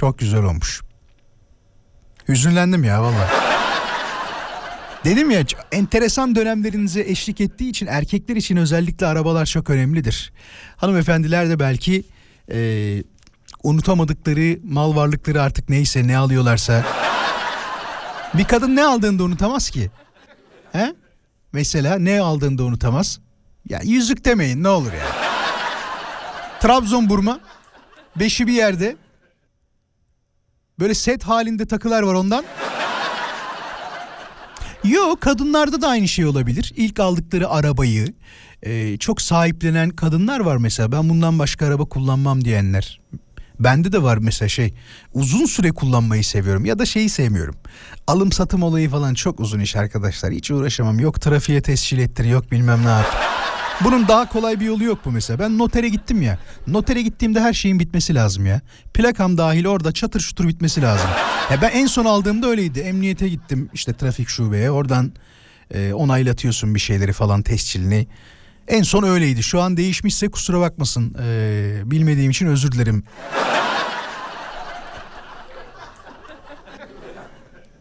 [0.00, 0.89] Çok güzel olmuş.
[2.28, 3.28] Hüzünlendim ya valla.
[5.04, 10.32] Dedim ya enteresan dönemlerinize eşlik ettiği için erkekler için özellikle arabalar çok önemlidir.
[10.76, 12.04] Hanımefendiler de belki
[12.52, 12.58] e,
[13.62, 16.84] unutamadıkları mal varlıkları artık neyse ne alıyorlarsa.
[18.34, 19.90] Bir kadın ne aldığını da unutamaz ki.
[20.72, 20.94] He?
[21.52, 23.20] Mesela ne aldığını da unutamaz.
[23.68, 25.06] Ya yüzük demeyin ne olur ya.
[26.60, 27.40] Trabzon burma.
[28.16, 28.96] Beşi bir yerde.
[30.80, 32.44] Böyle set halinde takılar var ondan.
[34.84, 36.72] Yok kadınlarda da aynı şey olabilir.
[36.76, 38.14] İlk aldıkları arabayı
[38.62, 40.92] e, çok sahiplenen kadınlar var mesela.
[40.92, 43.00] Ben bundan başka araba kullanmam diyenler.
[43.60, 44.74] Bende de var mesela şey
[45.14, 47.54] uzun süre kullanmayı seviyorum ya da şeyi sevmiyorum.
[48.06, 50.32] Alım satım olayı falan çok uzun iş arkadaşlar.
[50.32, 51.00] Hiç uğraşamam.
[51.00, 53.39] Yok trafiğe tescil ettir yok bilmem ne yap.
[53.84, 55.38] Bunun daha kolay bir yolu yok bu mesela.
[55.38, 56.38] Ben notere gittim ya.
[56.66, 58.60] Notere gittiğimde her şeyin bitmesi lazım ya.
[58.94, 61.10] Plakam dahil orada çatır çutur bitmesi lazım.
[61.50, 62.80] Ya ben en son aldığımda öyleydi.
[62.80, 64.70] Emniyete gittim işte trafik şubeye.
[64.70, 65.12] Oradan
[65.74, 68.06] e, onaylatıyorsun bir şeyleri falan tescilini.
[68.68, 69.42] En son öyleydi.
[69.42, 71.16] Şu an değişmişse kusura bakmasın.
[71.22, 73.04] E, bilmediğim için özür dilerim.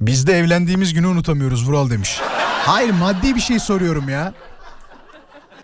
[0.02, 2.20] Biz de evlendiğimiz günü unutamıyoruz Vural demiş.
[2.66, 4.34] Hayır maddi bir şey soruyorum ya.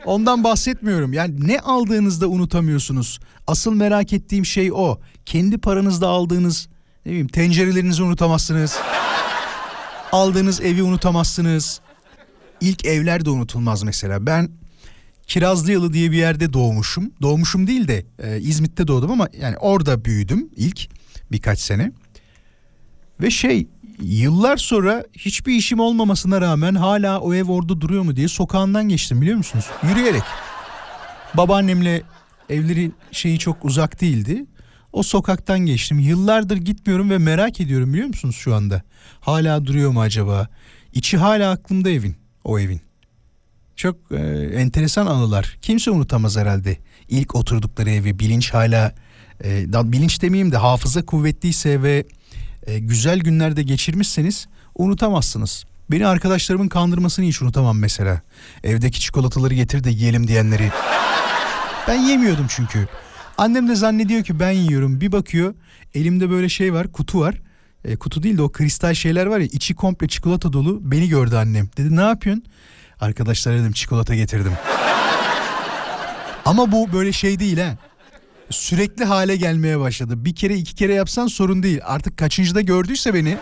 [0.05, 1.13] Ondan bahsetmiyorum.
[1.13, 3.19] Yani ne aldığınızda unutamıyorsunuz.
[3.47, 4.99] Asıl merak ettiğim şey o.
[5.25, 6.67] Kendi paranızda aldığınız
[7.05, 8.77] ne bileyim tencerelerinizi unutamazsınız.
[10.11, 11.81] Aldığınız evi unutamazsınız.
[12.61, 14.25] İlk evler de unutulmaz mesela.
[14.25, 14.49] Ben
[15.27, 17.11] Kirazlıyalı diye bir yerde doğmuşum.
[17.21, 20.89] Doğmuşum değil de e, İzmit'te doğdum ama yani orada büyüdüm ilk
[21.31, 21.91] birkaç sene.
[23.21, 23.67] Ve şey
[24.01, 29.21] yıllar sonra hiçbir işim olmamasına rağmen hala o ev orada duruyor mu diye sokağından geçtim
[29.21, 29.65] biliyor musunuz?
[29.83, 30.23] Yürüyerek.
[31.33, 32.01] Babaannemle
[32.49, 34.45] evlerin şeyi çok uzak değildi.
[34.93, 35.99] O sokaktan geçtim.
[35.99, 38.81] Yıllardır gitmiyorum ve merak ediyorum biliyor musunuz şu anda?
[39.19, 40.47] Hala duruyor mu acaba?
[40.93, 42.81] İçi hala aklımda evin, o evin.
[43.75, 44.15] Çok e,
[44.55, 45.57] enteresan anılar.
[45.61, 46.77] Kimse unutamaz herhalde.
[47.09, 48.95] İlk oturdukları evi bilinç hala
[49.43, 52.05] e, bilinç demeyeyim de hafıza kuvvetliyse ve
[52.68, 55.63] e, güzel günlerde geçirmişseniz unutamazsınız.
[55.91, 58.22] Beni arkadaşlarımın kandırmasını hiç unutamam mesela.
[58.63, 60.72] Evdeki çikolataları getir de yiyelim diyenleri.
[61.88, 62.88] Ben yemiyordum çünkü.
[63.38, 65.01] Annem de zannediyor ki ben yiyorum.
[65.01, 65.53] Bir bakıyor
[65.93, 67.36] elimde böyle şey var kutu var.
[67.86, 70.80] E, kutu değil de o kristal şeyler var ya içi komple çikolata dolu.
[70.82, 71.70] Beni gördü annem.
[71.78, 72.43] Dedi ne yapıyorsun?
[72.99, 74.53] Arkadaşlar dedim çikolata getirdim.
[76.45, 77.78] Ama bu böyle şey değil ha.
[78.49, 80.25] Sürekli hale gelmeye başladı.
[80.25, 81.79] Bir kere iki kere yapsan sorun değil.
[81.83, 83.37] Artık kaçıncıda gördüyse beni.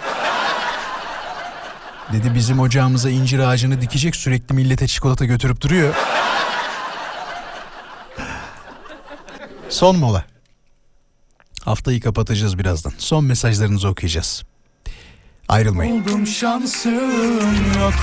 [2.13, 5.95] Dedi bizim ocağımıza incir ağacını dikecek sürekli millete çikolata götürüp duruyor.
[9.69, 10.25] Son mola.
[11.63, 12.93] Haftayı kapatacağız birazdan.
[12.97, 14.43] Son mesajlarınızı okuyacağız.
[15.49, 16.05] Ayrılmayın.
[16.05, 16.93] Buldum şansım
[17.79, 17.93] yok.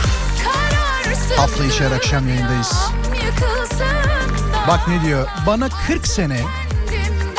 [1.37, 2.73] Hafta içi her akşam yayındayız.
[4.69, 5.29] Bak ne diyor.
[5.47, 6.41] Bana 40 sene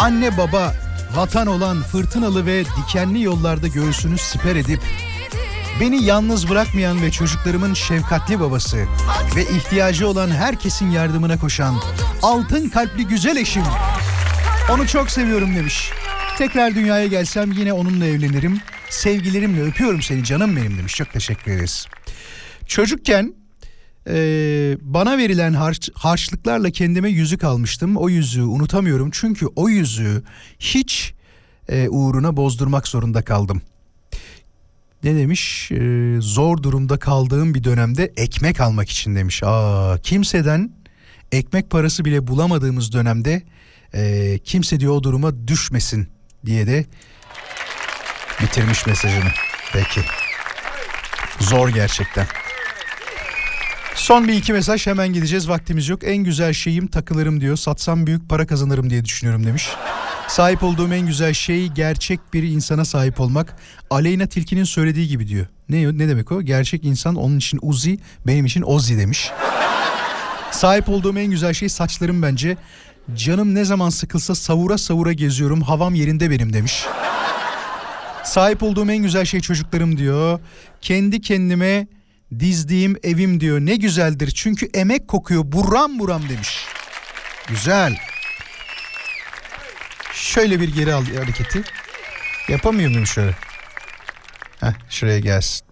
[0.02, 0.74] anne baba
[1.16, 4.80] vatan olan fırtınalı ve dikenli yollarda göğsünü siper edip
[5.82, 8.78] beni yalnız bırakmayan ve çocuklarımın şefkatli babası
[9.36, 11.76] ve ihtiyacı olan herkesin yardımına koşan
[12.22, 13.64] altın kalpli güzel eşim.
[14.72, 15.92] Onu çok seviyorum demiş.
[16.38, 18.60] Tekrar dünyaya gelsem yine onunla evlenirim.
[18.90, 20.96] Sevgilerimle öpüyorum seni canım benim demiş.
[20.96, 21.88] Çok teşekkür ederiz.
[22.68, 23.41] Çocukken
[24.08, 24.14] e,
[24.82, 27.98] bana verilen harç, harçlıklarla kendime yüzük almıştım.
[27.98, 30.24] O yüzüğü unutamıyorum çünkü o yüzüğü
[30.60, 31.14] hiç
[31.70, 33.62] e, uğruna bozdurmak zorunda kaldım.
[35.04, 35.72] Ne demiş?
[35.72, 39.44] E, zor durumda kaldığım bir dönemde ekmek almak için demiş.
[39.44, 40.72] Aa, kimseden
[41.32, 43.44] ekmek parası bile bulamadığımız dönemde
[43.94, 46.08] e, kimse diyor o duruma düşmesin
[46.46, 46.86] diye de
[48.42, 49.32] bitirmiş mesajını.
[49.74, 50.02] Peki.
[51.40, 52.28] Zor gerçekten.
[53.96, 56.00] Son bir iki mesaj hemen gideceğiz vaktimiz yok.
[56.04, 57.58] En güzel şeyim takılırım diyor.
[57.58, 59.70] Satsam büyük para kazanırım diye düşünüyorum demiş.
[60.28, 63.56] Sahip olduğum en güzel şey gerçek bir insana sahip olmak.
[63.90, 65.46] Aleyna Tilki'nin söylediği gibi diyor.
[65.70, 66.42] Ne ne demek o?
[66.42, 69.32] Gerçek insan onun için Uzi, benim için Ozi demiş.
[70.52, 72.58] Sahip olduğum en güzel şey saçlarım bence.
[73.16, 75.62] Canım ne zaman sıkılsa savura savura geziyorum.
[75.62, 76.86] Havam yerinde benim demiş.
[78.24, 80.40] Sahip olduğum en güzel şey çocuklarım diyor.
[80.82, 81.88] Kendi kendime
[82.40, 83.60] dizdiğim evim diyor.
[83.60, 86.66] Ne güzeldir çünkü emek kokuyor buram buram demiş.
[87.48, 87.98] Güzel.
[90.14, 91.64] Şöyle bir geri al hareketi.
[92.50, 93.36] Yapamıyor muyum şöyle?
[94.60, 95.66] Heh, şuraya gelsin.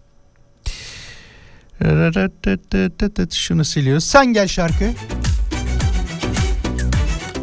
[3.32, 4.04] Şunu siliyoruz.
[4.04, 4.92] Sen gel şarkı.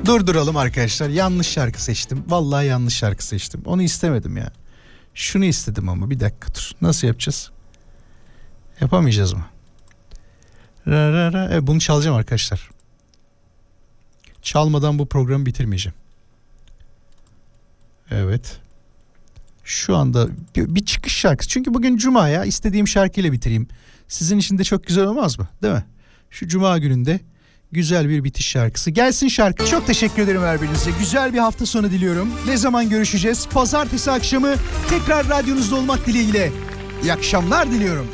[0.06, 1.10] Durduralım arkadaşlar.
[1.10, 2.24] Yanlış şarkı seçtim.
[2.28, 3.62] Vallahi yanlış şarkı seçtim.
[3.66, 4.52] Onu istemedim ya.
[5.14, 6.72] Şunu istedim ama bir dakika dur.
[6.82, 7.52] Nasıl yapacağız?
[8.82, 9.46] Yapamayacağız mı?
[10.88, 11.50] Ra ra ra.
[11.52, 12.70] Evet, bunu çalacağım arkadaşlar.
[14.42, 15.96] Çalmadan bu programı bitirmeyeceğim.
[18.12, 18.60] Evet.
[19.64, 21.50] Şu anda bir, bir çıkış şarkısı.
[21.50, 22.46] Çünkü bugün cuma ya.
[22.46, 23.68] istediğim şarkıyla bitireyim.
[24.08, 25.48] Sizin için de çok güzel olmaz mı?
[25.62, 25.86] Değil mi?
[26.30, 27.20] Şu cuma gününde
[27.72, 28.92] güzel bir bitiş şarkısı.
[28.92, 29.66] Gelsin şarkı.
[29.66, 30.92] Çok teşekkür ederim her birinize.
[31.00, 32.30] Güzel bir hafta sonu diliyorum.
[32.48, 33.48] Ne zaman görüşeceğiz?
[33.48, 34.56] Pazartesi akşamı
[34.90, 36.52] tekrar radyonuzda olmak dileğiyle.
[37.04, 38.08] İyi akşamlar diliyorum.